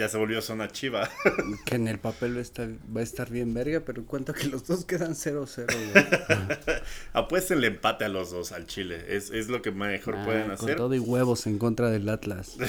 [0.00, 1.08] ya se volvió zona chiva.
[1.66, 4.46] que en el papel va a estar, va a estar bien verga, pero cuento que
[4.48, 6.78] los dos quedan 0-0, güey.
[7.12, 9.04] Apuesten el empate a los dos, al Chile.
[9.08, 10.76] Es, es lo que mejor Ah, pueden con hacer.
[10.76, 12.56] todo y huevos en contra del Atlas.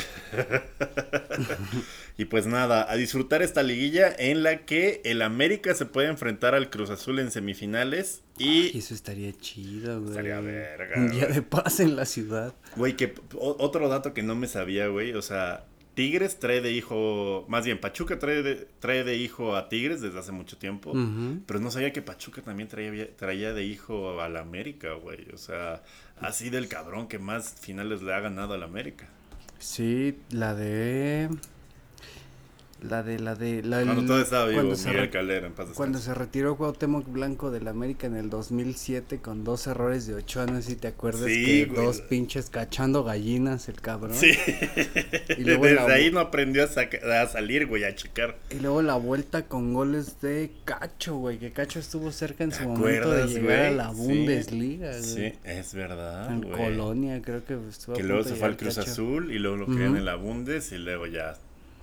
[2.18, 6.54] Y pues nada, a disfrutar esta liguilla en la que el América se puede enfrentar
[6.54, 8.22] al Cruz Azul en semifinales.
[8.38, 10.12] Y eso estaría chido, güey.
[10.12, 12.54] Estaría verga, Un día de paz en la ciudad.
[12.76, 15.14] güey, que otro dato que no me sabía, güey.
[15.14, 19.68] O sea, Tigres trae de hijo, más bien, Pachuca trae de, trae de hijo a
[19.68, 20.94] Tigres desde hace mucho tiempo.
[21.46, 25.28] Pero no sabía que Pachuca también traía, traía de hijo al América, güey.
[25.34, 25.84] O sea,
[26.20, 29.10] así del cabrón que más finales le ha ganado al América.
[29.60, 31.30] Sí, la de.
[32.82, 33.62] La de, la de.
[33.62, 36.58] La, Cuando todo estaba vivo, cuando se Miguel re- Calera, en paz Cuando se retiró
[36.58, 41.26] Cuauhtémoc Blanco del América en el 2007 con dos errores de Ochoa, si te acuerdas
[41.26, 41.86] Sí, que güey.
[41.86, 44.16] dos pinches cachando gallinas el cabrón.
[44.16, 44.32] Sí.
[45.38, 48.38] Y luego Desde la- ahí no aprendió a, saca- a salir, güey, a checar.
[48.50, 52.58] Y luego la vuelta con goles de Cacho, güey, que Cacho estuvo cerca en ¿Te
[52.58, 53.76] su momento de llegar a güey?
[53.78, 53.96] la Sí.
[53.98, 55.04] Bundesliga, güey.
[55.04, 56.56] Sí, es verdad, En güey.
[56.58, 58.90] Colonia, creo que estuvo a Que luego punto se fue al Cruz Cacho.
[58.92, 59.98] Azul y luego lo querían Ujú.
[59.98, 61.38] en la Bundes y luego ya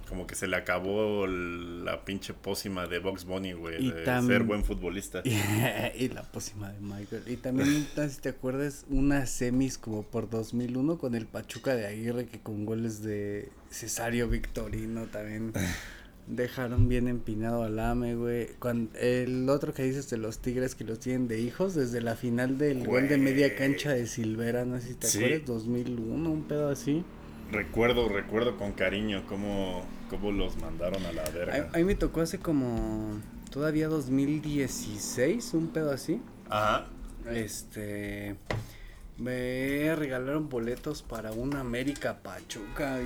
[0.08, 4.42] como que se le acabó la pinche pócima de Box Bunny, güey, Y de ser
[4.42, 5.22] buen futbolista.
[5.94, 7.22] y la pócima de Michael.
[7.26, 11.74] Y también, no sé si te acuerdas, unas semis como por 2001 con el Pachuca
[11.76, 15.52] de Aguirre que con goles de Cesario Victorino también
[16.26, 18.48] dejaron bien empinado al AME, güey.
[18.58, 22.16] Cuando, el otro que dices de los Tigres que los tienen de hijos, desde la
[22.16, 25.18] final del gol de media cancha de Silvera, no sé si te Sí.
[25.18, 27.04] acuerdas, 2001, un pedo así.
[27.50, 31.70] Recuerdo, recuerdo con cariño cómo, cómo los mandaron a la verga.
[31.72, 33.20] a mí me tocó hace como
[33.50, 36.20] todavía 2016, un pedo así.
[36.50, 36.86] Ajá.
[37.32, 38.36] Este.
[39.16, 42.98] Me regalaron boletos para una América Pachuca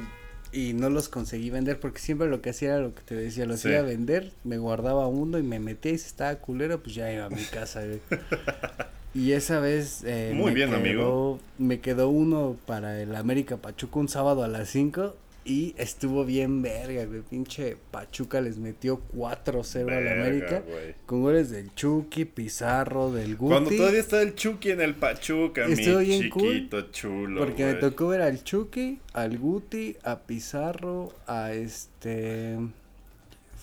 [0.52, 3.14] y, y no los conseguí vender porque siempre lo que hacía era lo que te
[3.14, 3.68] decía, los Sí.
[3.70, 7.10] iba a vender, me guardaba uno y me metía y si estaba culero, pues ya
[7.12, 7.82] iba a mi casa.
[9.14, 11.40] Y esa vez eh, Muy me bien, quedó- amigo.
[11.58, 16.62] Me quedó uno para el América Pachuca un sábado a las 5 y estuvo bien
[16.62, 17.20] verga, güey.
[17.20, 20.60] Pinche Pachuca les metió 4-0 al América.
[20.60, 20.94] güey.
[21.04, 23.52] Con goles del Chucky, Pizarro, del Guti.
[23.52, 27.40] Cuando todavía está el Chucky en el Pachuca, Estuvo mi bien cool, chiquito chulo.
[27.44, 32.56] Porque me tocó ver al Chucky, al Guti, a Pizarro, a este...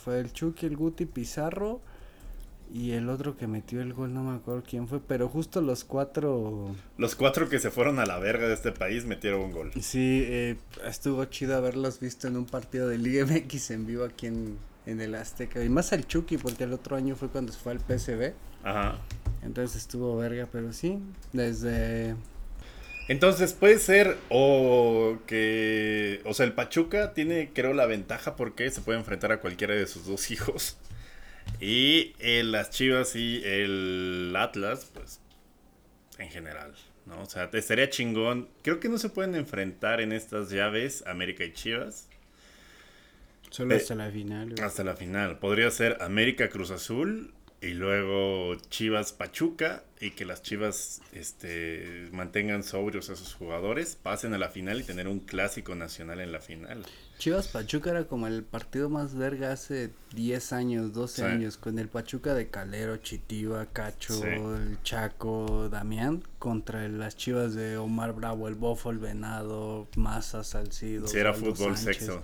[0.03, 1.81] Fue el Chucky, el Guti, Pizarro
[2.71, 5.83] y el otro que metió el gol, no me acuerdo quién fue, pero justo los
[5.83, 6.75] cuatro...
[6.97, 9.71] Los cuatro que se fueron a la verga de este país metieron un gol.
[9.81, 10.55] Sí, eh,
[10.85, 15.01] estuvo chido haberlos visto en un partido de Liga MX en vivo aquí en, en
[15.01, 15.63] el Azteca.
[15.63, 18.33] Y más al Chucky, porque el otro año fue cuando se fue al PSV.
[18.63, 18.99] Ajá.
[19.41, 20.99] Entonces estuvo verga, pero sí,
[21.33, 22.15] desde...
[23.07, 28.81] Entonces puede ser o que, o sea, el Pachuca tiene creo la ventaja porque se
[28.81, 30.77] puede enfrentar a cualquiera de sus dos hijos.
[31.59, 35.19] Y eh, las Chivas y el Atlas, pues,
[36.17, 36.73] en general,
[37.05, 37.21] ¿no?
[37.21, 38.47] O sea, estaría chingón.
[38.61, 42.07] Creo que no se pueden enfrentar en estas llaves América y Chivas
[43.49, 44.51] Solo Eh, hasta la final.
[44.51, 44.61] güey.
[44.63, 45.39] hasta la final.
[45.39, 52.63] Podría ser América Cruz Azul y luego Chivas Pachuca y que las Chivas este, mantengan
[52.63, 56.39] sobrios a sus jugadores, pasen a la final y tener un clásico nacional en la
[56.39, 56.85] final.
[57.17, 61.21] Chivas Pachuca era como el partido más verga hace 10 años, 12 Sí.
[61.27, 64.23] años, con el Pachuca de Calero, Chitiba, Cacho, Sí.
[64.27, 71.07] el Chaco, Damián, contra las Chivas de Omar Bravo, el Bofo, el Venado, Maza, Salcido.
[71.07, 71.97] Si era Osvaldo fútbol Sánchez.
[72.05, 72.21] sexo.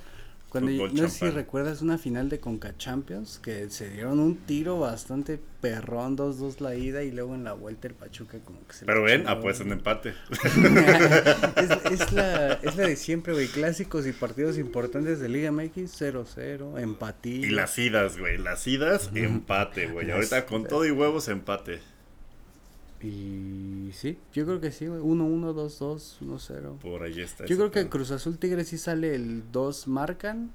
[0.61, 4.79] Cuando, no sé si recuerdas una final de Conca Champions que se dieron un tiro
[4.79, 8.85] bastante perrón, 2-2 la ida y luego en la vuelta el Pachuca como que se
[8.85, 10.13] Pero ven, apuestan empate.
[10.31, 13.47] es, es la, es la de siempre, güey.
[13.47, 17.47] Clásicos y partidos importantes de Liga MX, 0-0, empatía.
[17.47, 18.37] Y las idas, güey.
[18.37, 20.11] Las idas, empate, güey.
[20.11, 21.79] Ahorita con todo y huevos, empate.
[23.01, 25.01] Y sí, yo creo que sí, güey.
[25.01, 26.77] 1-1, 2-2, 1-0.
[26.79, 27.45] Por ahí está.
[27.45, 27.89] Yo creo que pedo.
[27.89, 30.51] Cruz Azul Tigres sí sale el 2 marcan,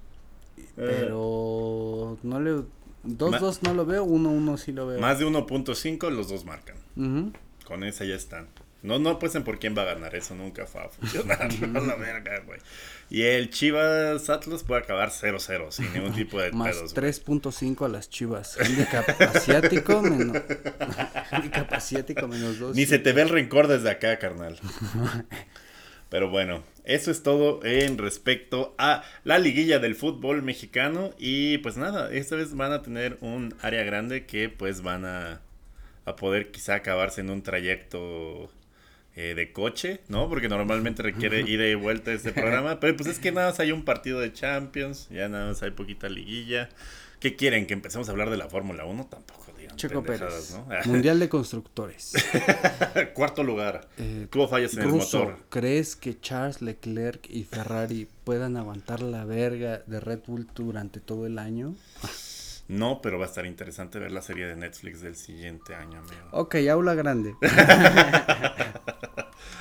[0.57, 0.73] Eh.
[0.77, 2.63] pero no le...
[3.05, 5.01] 2-2 no lo veo, 1-1 sí lo veo.
[5.01, 6.77] Más de 1.5 los dos marcan.
[6.97, 7.33] Ujú.
[7.67, 8.47] Con esa ya están.
[8.83, 11.53] No, no apuesten por quién va a ganar, eso nunca va a funcionar.
[11.87, 12.59] la verga, güey.
[13.11, 17.13] Y el Chivas Atlas puede acabar 0-0 sin ningún tipo de Más pedos, güey.
[17.13, 18.57] 3.5 a las chivas.
[18.59, 20.43] Handicap asiático menos...
[21.31, 22.77] Handicap asiático menos 2.
[22.77, 24.59] Ni se te ve el rencor desde acá, carnal.
[26.09, 31.11] Pero bueno, eso es todo en respecto a la liguilla del fútbol mexicano.
[31.19, 35.41] Y pues nada, esta vez van a tener un área grande que pues van a,
[36.05, 38.51] a poder quizá acabarse en un trayecto
[39.17, 40.29] eh, de coche, ¿no?
[40.29, 42.81] Porque normalmente requiere ida y vuelta este programa.
[42.81, 45.73] Pero pues es que nada más hay un partido de Champions, ya nada más hay
[45.73, 46.69] poquita liguilla.
[47.19, 47.67] ¿Qué quieren?
[47.67, 49.07] ¿Que empecemos a hablar de la Fórmula 1?
[49.07, 50.55] Tampoco digan Checo Pérez.
[50.55, 50.67] ¿no?
[50.87, 52.15] Mundial de Constructores.
[53.15, 53.89] Cuarto lugar.
[53.99, 55.37] Eh, Tuvo fallas en el motor.
[55.51, 61.27] ¿crees que Charles Leclerc y Ferrari puedan aguantar la verga de Red Bull durante todo
[61.27, 61.75] el año?
[62.71, 66.23] No, pero va a estar interesante ver la serie de Netflix del siguiente año, amigo.
[66.31, 67.35] Ok, aula grande.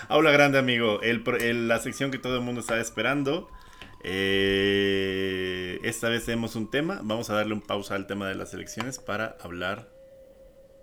[0.09, 1.01] Aula grande, amigo.
[1.01, 3.49] El, pro- el- la sección que todo el mundo estaba esperando.
[4.03, 6.99] Eh, esta vez tenemos un tema.
[7.03, 9.89] Vamos a darle un pausa al tema de las elecciones para hablar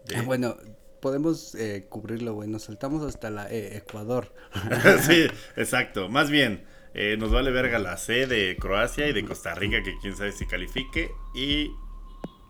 [0.07, 0.17] de...
[0.17, 0.57] Ah, bueno,
[1.01, 2.45] podemos eh, cubrirlo.
[2.47, 4.33] Nos saltamos hasta la eh, Ecuador.
[5.03, 6.09] sí, exacto.
[6.09, 6.65] Más bien,
[6.95, 10.33] eh, nos vale verga la C de Croacia y de Costa Rica, que quién sabe
[10.33, 11.11] si califique.
[11.35, 11.71] Y...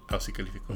[0.08, 0.72] Ah, sí calificó.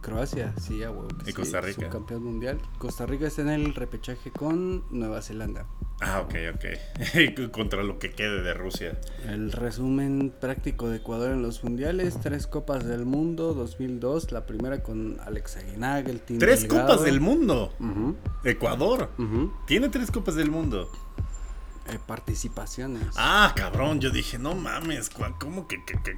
[0.00, 1.82] Croacia, sí, a huevo Y sí, Costa Rica.
[1.82, 2.60] subcampeón mundial.
[2.78, 5.66] Costa Rica está en el repechaje con Nueva Zelanda.
[6.00, 7.50] Ah, ok, ok.
[7.52, 9.00] Contra lo que quede de Rusia.
[9.28, 14.82] El resumen práctico de Ecuador en los mundiales, tres copas del mundo, 2002, la primera
[14.82, 16.88] con Alex Aguinaga, el team Tres Delgado.
[16.88, 17.72] copas del mundo.
[18.42, 19.10] Ecuador.
[19.66, 20.90] Tiene tres copas del mundo.
[21.88, 23.06] Eh, participaciones.
[23.16, 26.16] Ah, cabrón, yo dije, no mames, ¿cómo que, que, que?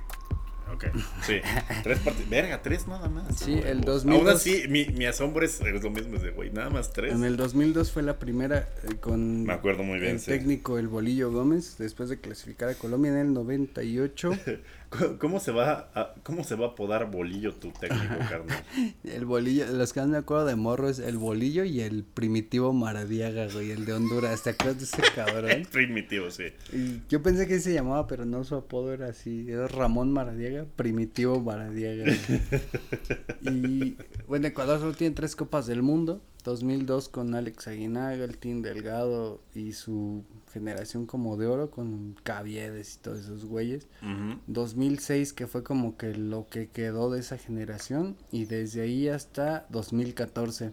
[0.74, 0.86] Ok,
[1.22, 1.34] sí,
[1.82, 3.36] tres partidos, verga, tres nada más.
[3.36, 4.04] Sí, el Huevos.
[4.04, 6.92] 2002 Aún así, mi, mi asombro es, es lo mismo, es de, güey, nada más
[6.92, 7.12] tres.
[7.14, 10.32] En el 2002 fue la primera eh, con Me acuerdo muy bien, el sí.
[10.32, 14.32] técnico El Bolillo Gómez, después de clasificar a Colombia en el 98.
[14.98, 18.64] ¿Cómo- ¿Cómo se va a, cómo se va a apodar bolillo tu técnico, carnal?
[19.04, 22.72] El Bolillo, los que no me acuerdo de morro es El Bolillo y el Primitivo
[22.72, 24.42] Maradiaga, güey, el de Honduras.
[24.42, 25.66] ¿Te acuerdas de ese cabrón?
[25.72, 26.44] Primitivo, sí.
[26.72, 29.46] Y yo pensé que se llamaba, pero no, su apodo era así.
[29.48, 32.04] Era Ramón Maradiaga, Primitivo Maradiaga.
[33.42, 36.22] y bueno, Ecuador solo tiene tres copas del mundo.
[36.44, 40.24] 2002 con Alex Aguinaga, el Team Delgado y su
[40.54, 43.88] generación como de oro con Caviedes y todos esos güeyes.
[44.00, 44.40] Ujú.
[44.46, 49.66] 2006 que fue como que lo que quedó de esa generación y desde ahí hasta
[49.70, 50.72] 2014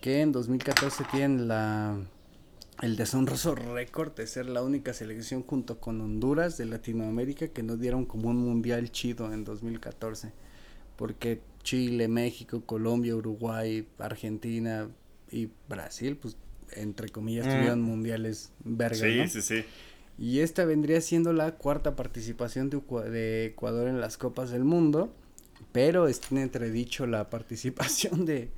[0.00, 1.98] que en 2014 tienen la
[2.80, 7.76] el deshonroso récord de ser la única selección junto con Honduras de Latinoamérica que no
[7.76, 10.32] dieron como un mundial chido en 2014
[10.94, 14.88] porque Chile, México, Colombia, Uruguay, Argentina
[15.30, 16.36] y Brasil pues
[16.74, 17.50] entre comillas Mm.
[17.50, 19.28] tuvieron mundiales verga, Sí, ¿no?
[19.28, 19.64] sí, sí.
[20.18, 25.12] Y esta vendría siendo la cuarta participación de Ecuador en las Copas del Mundo,
[25.72, 28.50] pero está en entredicho la participación de,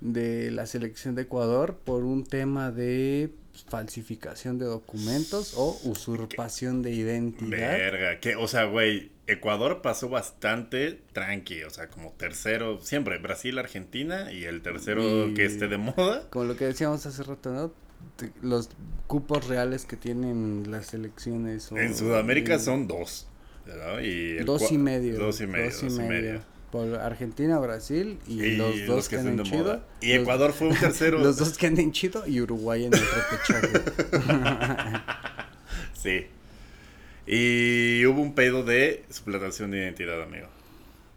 [0.00, 3.30] de la selección de Ecuador por un tema de
[3.68, 7.50] falsificación de documentos o usurpación de identidad.
[7.50, 13.58] Verga, que, o sea, güey, Ecuador pasó bastante tranqui, o sea, como tercero, siempre Brasil,
[13.58, 16.28] Argentina y el tercero Y- que esté de moda.
[16.30, 17.72] Como lo que decíamos hace rato, ¿no?
[18.40, 18.70] Los
[19.08, 21.72] cupos reales que tienen las selecciones.
[21.72, 23.26] o- En Sudamérica son dos.
[23.66, 24.00] ¿no?
[24.00, 25.18] Y el Dos y medio.
[25.18, 25.72] Dos y medio.
[25.72, 26.40] Dos y medio.
[26.70, 29.64] Por Argentina, Brasil y, Y los dos que estén anden de chido.
[29.64, 29.84] moda.
[30.00, 31.18] Y los- Ecuador fue un tercero.
[31.22, 34.12] Los dos que anden chido y Uruguay en el repechaje.
[35.94, 36.26] Sí.
[37.26, 40.46] Y hubo un pedo de suplantación de identidad, amigo.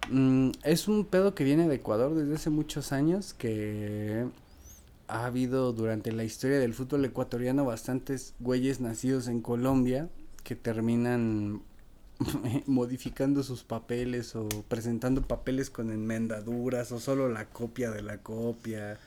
[0.10, 4.26] Mm, es un pedo que viene de Ecuador desde hace muchos años que
[5.08, 10.10] ha habido durante la historia del fútbol ecuatoriano bastantes güeyes nacidos en Colombia
[10.44, 11.62] que terminan
[12.66, 18.98] modificando sus papeles o presentando papeles con enmendaduras o solo la copia de la copia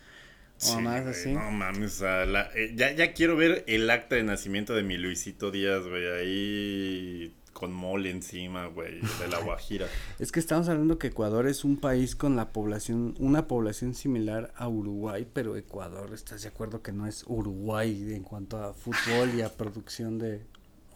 [0.63, 1.33] o Sí, más güey, así.
[1.33, 4.83] No mames, o sea, la- eh, ya, ya quiero ver el acta de nacimiento de
[4.83, 9.87] mi Luisito Díaz, güey, ahí con mole encima, güey, de la Guajira.
[10.19, 14.53] Es que estamos hablando que Ecuador es un país con la población, una población similar
[14.57, 19.35] a Uruguay, pero Ecuador, ¿estás de acuerdo que no es Uruguay en cuanto a fútbol
[19.37, 20.39] y a producción de,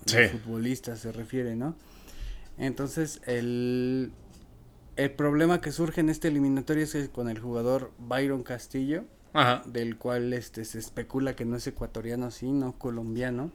[0.06, 0.38] de Sí.
[0.38, 1.76] futbolistas se refiere, ¿no?
[2.58, 4.10] Entonces, el,
[4.96, 9.04] el problema que surge en este eliminatorio es que con el jugador Byron Castillo,
[9.66, 13.50] Del cual este se especula que no es ecuatoriano, sino colombiano.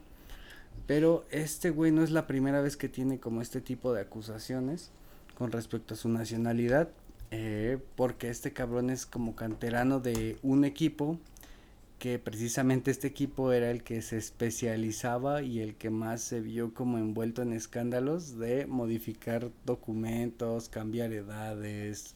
[0.88, 4.92] Pero este güey no es la primera vez que tiene como este tipo de acusaciones
[5.38, 6.90] con respecto a su nacionalidad,
[7.32, 11.18] eh, porque este cabrón es como canterano de un equipo
[12.02, 16.74] que precisamente este equipo era el que se especializaba y el que más se vio
[16.74, 22.16] como envuelto en escándalos de modificar documentos, cambiar edades,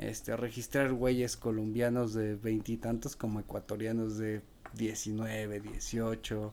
[0.00, 4.40] este, registrar güeyes colombianos de veintitantos como ecuatorianos de
[4.74, 6.52] 19, 18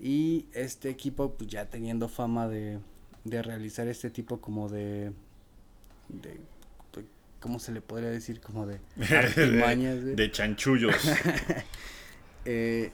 [0.00, 2.78] y este equipo pues ya teniendo fama de,
[3.24, 5.12] de realizar este tipo como de,
[6.08, 7.06] de, de-
[7.40, 8.40] ¿cómo se le podría decir?
[8.40, 8.80] Como de
[9.16, 10.14] artimañas, güey.
[10.16, 10.96] de chanchullos.
[12.44, 12.90] Eh,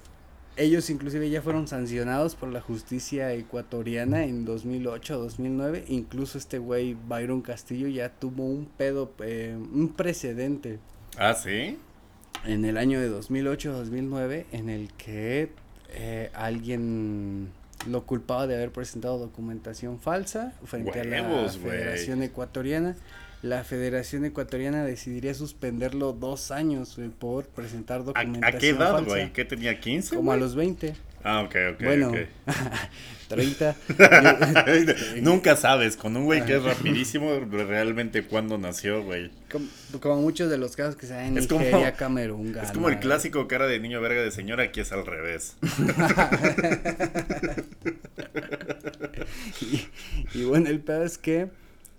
[0.59, 5.85] ellos inclusive ya fueron sancionados por la justicia ecuatoriana en 2008 2009.
[5.89, 10.81] Incluso este güey Byron Castillo ya tuvo un pedo, eh, un precedente.
[11.17, 11.79] Ah, sí.
[12.45, 15.51] En el año de 2008-2009 en el que
[15.91, 17.49] eh, alguien
[17.89, 22.97] lo culpaba de haber presentado documentación falsa frente a la Federación Ecuatoriana.
[23.43, 29.33] La Federación Ecuatoriana decidiría suspenderlo dos años por presentar documentación ¿A, qué edad, güey?
[29.33, 30.17] ¿Qué tenía, 15?
[30.17, 30.95] Como a los 20.
[31.23, 31.83] Ah, ok, ok.
[31.85, 32.13] Bueno,
[33.29, 33.77] 30.
[35.21, 39.31] Nunca sabes, con un güey que es rapidísimo, realmente cuándo nació, güey.
[40.01, 42.99] Como, muchos de los casos que se dan en es Nigeria, Camerún, Es como el
[42.99, 45.57] clásico cara de niño verga de señora, aquí es al revés.
[50.35, 51.49] y, bueno, el pedo es que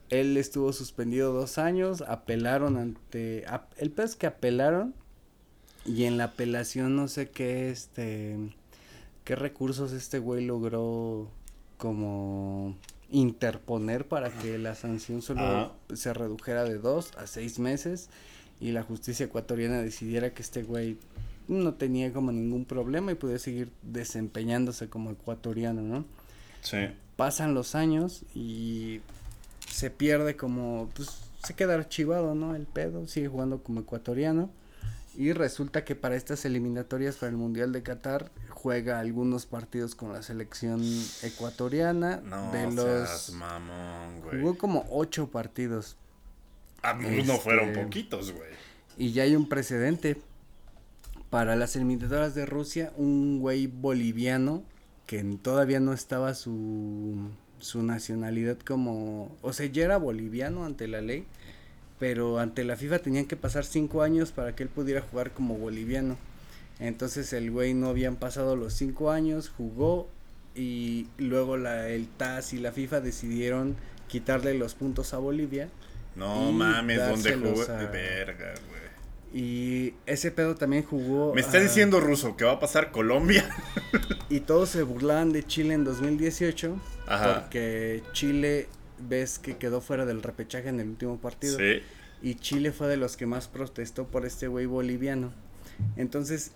[0.10, 3.46] él estuvo suspendido dos años, apelaron ante...
[3.78, 4.94] el pedo es que apelaron
[5.86, 8.38] y en la apelación no sé qué, este
[9.24, 11.30] qué recursos este güey logró
[11.78, 12.76] como
[13.12, 18.10] interponer para que la sanción solo se redujera de dos a seis meses
[18.60, 20.98] y la justicia ecuatoriana decidiera que este güey
[21.48, 26.06] no tenía como ningún problema y pudiera seguir desempeñándose como ecuatoriano, ¿no?
[26.62, 26.88] Sí.
[27.16, 29.02] Pasan los años y
[29.70, 31.10] se pierde como, pues
[31.44, 32.56] se queda archivado, ¿no?
[32.56, 34.50] El pedo, sigue jugando como ecuatoriano
[35.20, 40.14] y resulta que para estas eliminatorias para el Mundial de Qatar juega algunos partidos con
[40.14, 40.82] la selección
[41.24, 42.22] ecuatoriana.
[42.24, 44.40] No, de los mamón, güey.
[44.40, 45.98] Jugó como ocho partidos.
[46.84, 48.52] Ah, no fueron este, poquitos, güey.
[48.98, 50.22] Y ya hay un precedente.
[51.30, 54.64] Para las eliminatorias de Rusia, un güey boliviano
[55.06, 59.36] que todavía no estaba su, su nacionalidad como...
[59.42, 61.26] O sea, ya era boliviano ante la ley,
[62.00, 65.58] pero ante la FIFA tenían que pasar cinco años para que él pudiera jugar como
[65.58, 66.18] boliviano.
[66.80, 70.08] Entonces el güey no habían pasado los cinco años, jugó
[70.56, 73.76] y luego la, el TAS y la FIFA decidieron
[74.08, 75.70] quitarle los puntos a Bolivia.
[76.16, 77.66] No mames, ¿dónde jugó?
[77.66, 78.80] De verga, güey.
[79.32, 81.34] Y ese pedo también jugó.
[81.36, 83.48] Me está diciendo Ruso que va a pasar Colombia.
[84.30, 86.76] y todos se burlaban de Chile en 2018.
[87.10, 87.42] Ajá.
[87.42, 88.68] Porque Chile,
[89.00, 91.58] ves que quedó fuera del repechaje en el último partido.
[91.58, 91.82] Sí.
[92.22, 95.32] Y Chile fue de los que más protestó por este güey boliviano.
[95.96, 96.52] Entonces,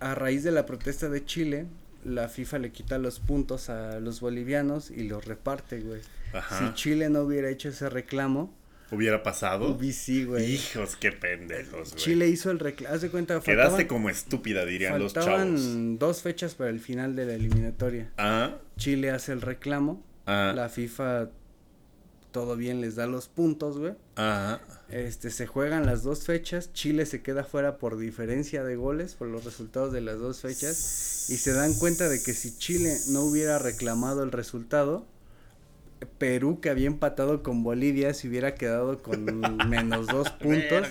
[0.00, 1.66] a raíz de la protesta de Chile,
[2.04, 6.00] la FIFA le quita los puntos a los bolivianos y los reparte, güey.
[6.58, 8.54] Si Chile no hubiera hecho ese reclamo,
[8.90, 9.78] hubiera pasado.
[9.92, 10.54] sí, güey.
[10.54, 12.02] Hijos, qué pendejos, güey.
[12.02, 12.94] Chile hizo el reclamo.
[12.94, 13.40] Haz de cuenta.
[13.40, 15.28] Quedaste como estúpida, dirían los chavos.
[15.28, 18.12] Faltaban dos fechas para el final de la eliminatoria.
[18.18, 18.56] Ah.
[18.76, 20.04] Chile hace el reclamo.
[20.26, 20.52] Ah.
[20.54, 21.30] La FIFA
[22.32, 23.94] todo bien, les da los puntos, güey.
[24.16, 24.60] Ajá.
[24.90, 29.28] Este, se juegan las dos fechas, Chile se queda fuera por diferencia de goles, por
[29.28, 33.22] los resultados de las dos fechas, y se dan cuenta de que si Chile no
[33.22, 35.06] hubiera reclamado el resultado,
[36.18, 40.88] Perú que había empatado con Bolivia se hubiera quedado con menos dos puntos.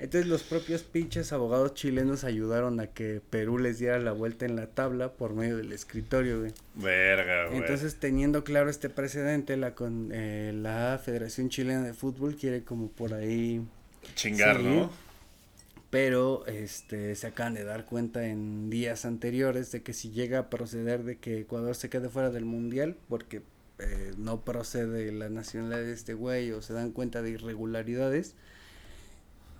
[0.00, 4.56] Entonces los propios pinches abogados chilenos ayudaron a que Perú les diera la vuelta en
[4.56, 6.52] la tabla por medio del escritorio, güey.
[6.74, 7.58] Verga, güey.
[7.58, 12.88] Entonces teniendo claro este precedente, la con eh, la Federación Chilena de Fútbol quiere como
[12.88, 13.62] por ahí
[14.14, 14.90] chingar, ¿no?
[15.90, 20.50] Pero este se acaban de dar cuenta en días anteriores de que si llega a
[20.50, 23.42] proceder de que Ecuador se quede fuera del mundial, porque
[23.80, 28.34] eh, no procede la nacionalidad de este güey o se dan cuenta de irregularidades,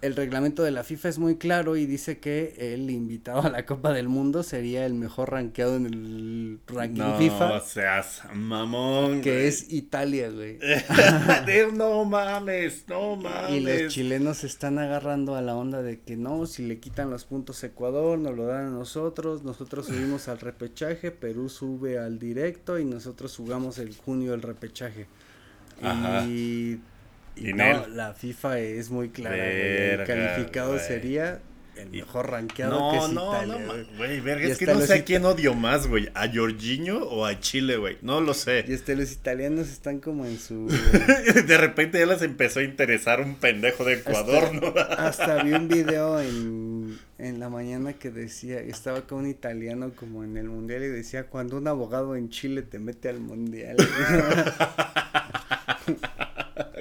[0.03, 3.67] el reglamento de la FIFA es muy claro y dice que el invitado a la
[3.67, 7.49] Copa del Mundo sería el mejor rankeado en el ranking no, FIFA.
[7.49, 9.21] No seas mamón.
[9.21, 10.59] Que es Italia, güey.
[11.75, 13.51] no mames, no mames.
[13.51, 17.25] Y los chilenos están agarrando a la onda de que no, si le quitan los
[17.25, 22.19] puntos a Ecuador, nos lo dan a nosotros, nosotros subimos al repechaje, Perú sube al
[22.19, 25.07] directo y nosotros jugamos el junio el repechaje.
[25.83, 26.27] Ajá.
[26.27, 26.81] Y
[27.41, 31.41] y no, la FIFA es muy clara, El calificado sería
[31.77, 35.05] el mejor rankeado que es no, Italia, no, güey, verga, es que no sé a
[35.05, 38.65] quién odio más, güey, a Jorginho o a Chile, güey, no lo sé.
[38.69, 40.67] Y este, los italianos están como en su...
[41.47, 44.75] de repente ya les empezó a interesar un pendejo de Ecuador, ¿no?
[44.77, 50.25] hasta vi un video en, en la mañana que decía, estaba con un italiano como
[50.25, 53.77] en el mundial y decía, cuando un abogado en Chile te mete al mundial.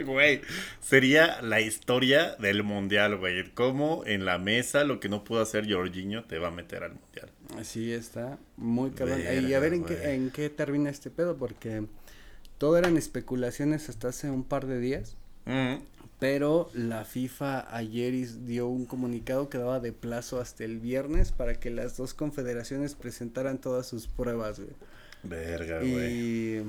[0.09, 0.41] Güey,
[0.81, 3.49] sería la historia del mundial, güey.
[3.53, 6.93] Como en la mesa lo que no pudo hacer Jorginho te va a meter al
[6.93, 7.29] mundial.
[7.57, 9.21] Así está, muy cabrón.
[9.21, 11.83] y a ver en qué, en qué termina este pedo, porque
[12.57, 15.15] todo eran especulaciones hasta hace un par de días.
[16.19, 18.13] Pero la FIFA ayer
[18.45, 22.93] dio un comunicado que daba de plazo hasta el viernes para que las dos confederaciones
[22.93, 24.75] presentaran todas sus pruebas, güey.
[25.23, 26.63] Verga, güey.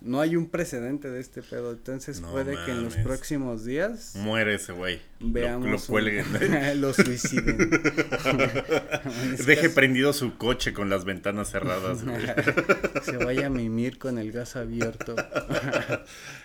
[0.00, 1.72] No hay un precedente de este pedo.
[1.72, 4.12] Entonces puede que en los próximos días.
[4.14, 5.00] Muere ese güey.
[5.18, 5.66] Veamos.
[5.66, 6.26] Lo, lo cuelguen.
[6.80, 7.58] lo suiciden.
[9.46, 12.04] Deje prendido su coche con las ventanas cerradas.
[13.02, 15.16] Se vaya a mimir con el gas abierto.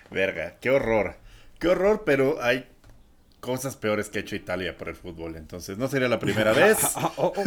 [0.09, 1.15] Verga, qué horror.
[1.59, 2.65] Qué horror, pero hay
[3.43, 5.35] cosas peores que ha hecho Italia por el fútbol.
[5.35, 6.77] Entonces, no sería la primera vez.
[6.95, 7.43] Oh, oh.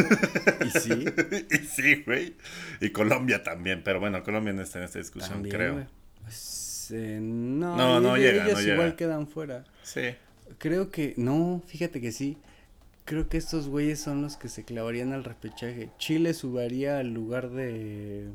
[0.62, 0.90] y sí.
[1.50, 2.36] y sí, güey.
[2.82, 3.80] Y Colombia también.
[3.82, 5.86] Pero bueno, Colombia no está en esta discusión, creo.
[6.22, 8.44] Pues, eh, no, no, no llega.
[8.44, 9.64] Ellos no igual quedan fuera.
[9.82, 10.14] Sí.
[10.58, 11.14] Creo que.
[11.16, 12.36] No, fíjate que sí.
[13.06, 15.88] Creo que estos güeyes son los que se clavarían al repechaje.
[15.96, 18.28] Chile subiría al lugar de.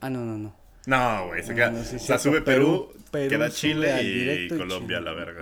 [0.00, 0.54] Ah, no, no, no.
[0.86, 1.72] No, güey, se queda.
[1.72, 5.40] o sea, sube Perú, queda Chile y Colombia, la verga.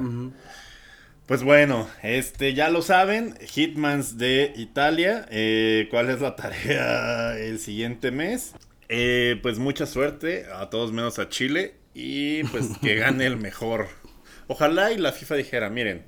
[1.32, 5.24] Pues bueno, este ya lo saben, Hitmans de Italia.
[5.30, 8.52] Eh, ¿Cuál es la tarea el siguiente mes?
[8.90, 13.88] Eh, pues mucha suerte a todos menos a Chile y pues que gane el mejor.
[14.46, 16.04] Ojalá y la FIFA dijera, miren,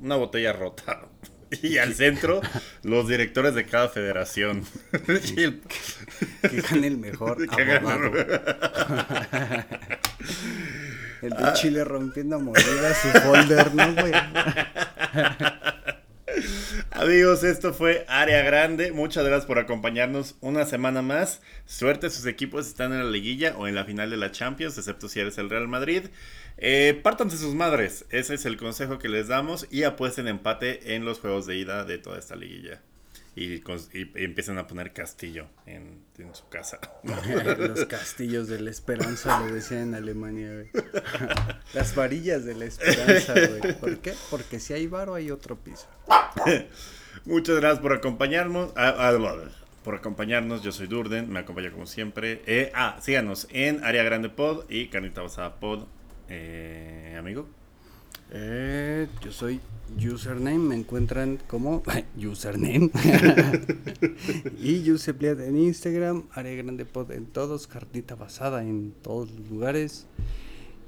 [0.00, 1.02] una botella rota.
[1.62, 2.40] Y al centro,
[2.84, 4.64] los directores de cada federación.
[5.06, 8.12] que gane el mejor abogado.
[11.22, 11.52] El de ah.
[11.52, 14.12] Chile rompiendo mordidas su folder, ¿no, güey?
[16.90, 18.92] Amigos, esto fue Área Grande.
[18.92, 21.42] Muchas gracias por acompañarnos una semana más.
[21.66, 25.08] Suerte, sus equipos están en la liguilla o en la final de la Champions, excepto
[25.08, 26.04] si eres el Real Madrid.
[26.56, 31.04] Eh, pártanse sus madres, ese es el consejo que les damos y apuesten empate en
[31.04, 32.80] los juegos de ida de toda esta liguilla
[33.36, 33.62] y,
[34.16, 36.02] empiezan a poner castillo en,
[36.32, 36.80] su casa.
[37.58, 40.70] Los castillos de la esperanza, lo decían en Alemania, güey.
[41.74, 43.74] Las varillas de la esperanza, güey.
[43.78, 44.14] ¿Por qué?
[44.30, 45.86] Porque si hay varo hay otro piso.
[47.24, 48.72] Muchas gracias por acompañarnos.
[48.76, 49.36] Ah, ah,
[49.84, 52.42] por acompañarnos, yo soy Durden, me acompaña como siempre.
[52.46, 55.86] Eh, ah, síganos en Área Grande Pod y Carnita Basada Pod,
[56.28, 57.48] eh, amigo.
[58.32, 59.60] Eh, yo soy
[59.98, 61.82] username, me encuentran como
[62.16, 62.90] username
[64.60, 70.06] y Giuseppe en Instagram, Área Grande Pod en todos, cartita basada en todos los lugares.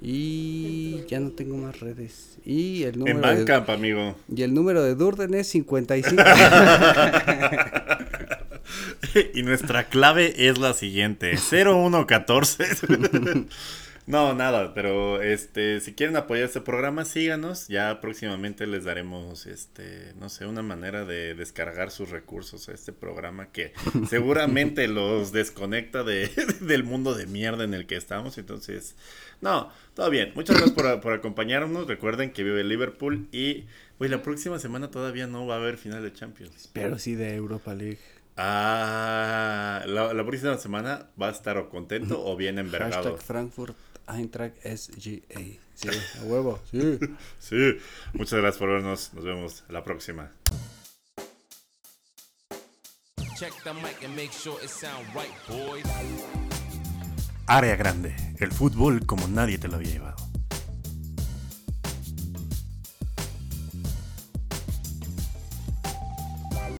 [0.05, 2.39] Y ya no tengo más redes.
[2.45, 4.17] Y el número en Bandcamp, amigo.
[4.35, 6.21] Y el número de Durden es 55.
[9.35, 12.65] y nuestra clave es la siguiente: 0114.
[14.07, 17.69] No, nada, pero este, si quieren apoyar este programa, síganos.
[17.69, 22.93] Ya próximamente les daremos, este, no sé, una manera de descargar sus recursos a este
[22.93, 23.73] programa que
[24.09, 26.29] seguramente los desconecta de,
[26.61, 28.39] del mundo de mierda en el que estamos.
[28.39, 28.97] Entonces,
[29.41, 30.33] no, todo bien.
[30.35, 31.87] Muchas gracias por, por acompañarnos.
[31.87, 33.67] Recuerden que vive Liverpool y,
[33.99, 36.71] pues, la próxima semana todavía no va a haber final de Champions.
[36.73, 38.01] Pero sí de Europa League.
[38.37, 42.95] Ah, la, la próxima semana va a estar o contento o bien envergado.
[42.95, 43.77] Hashtag Frankfurt
[44.13, 45.41] Eintracht SGA.
[45.75, 45.89] Sí,
[46.21, 46.99] a huevo, sí.
[47.39, 47.79] sí,
[48.13, 49.13] muchas gracias por vernos.
[49.15, 50.31] Nos vemos la próxima.
[57.47, 60.32] Área grande, el fútbol como nadie te lo había llevado.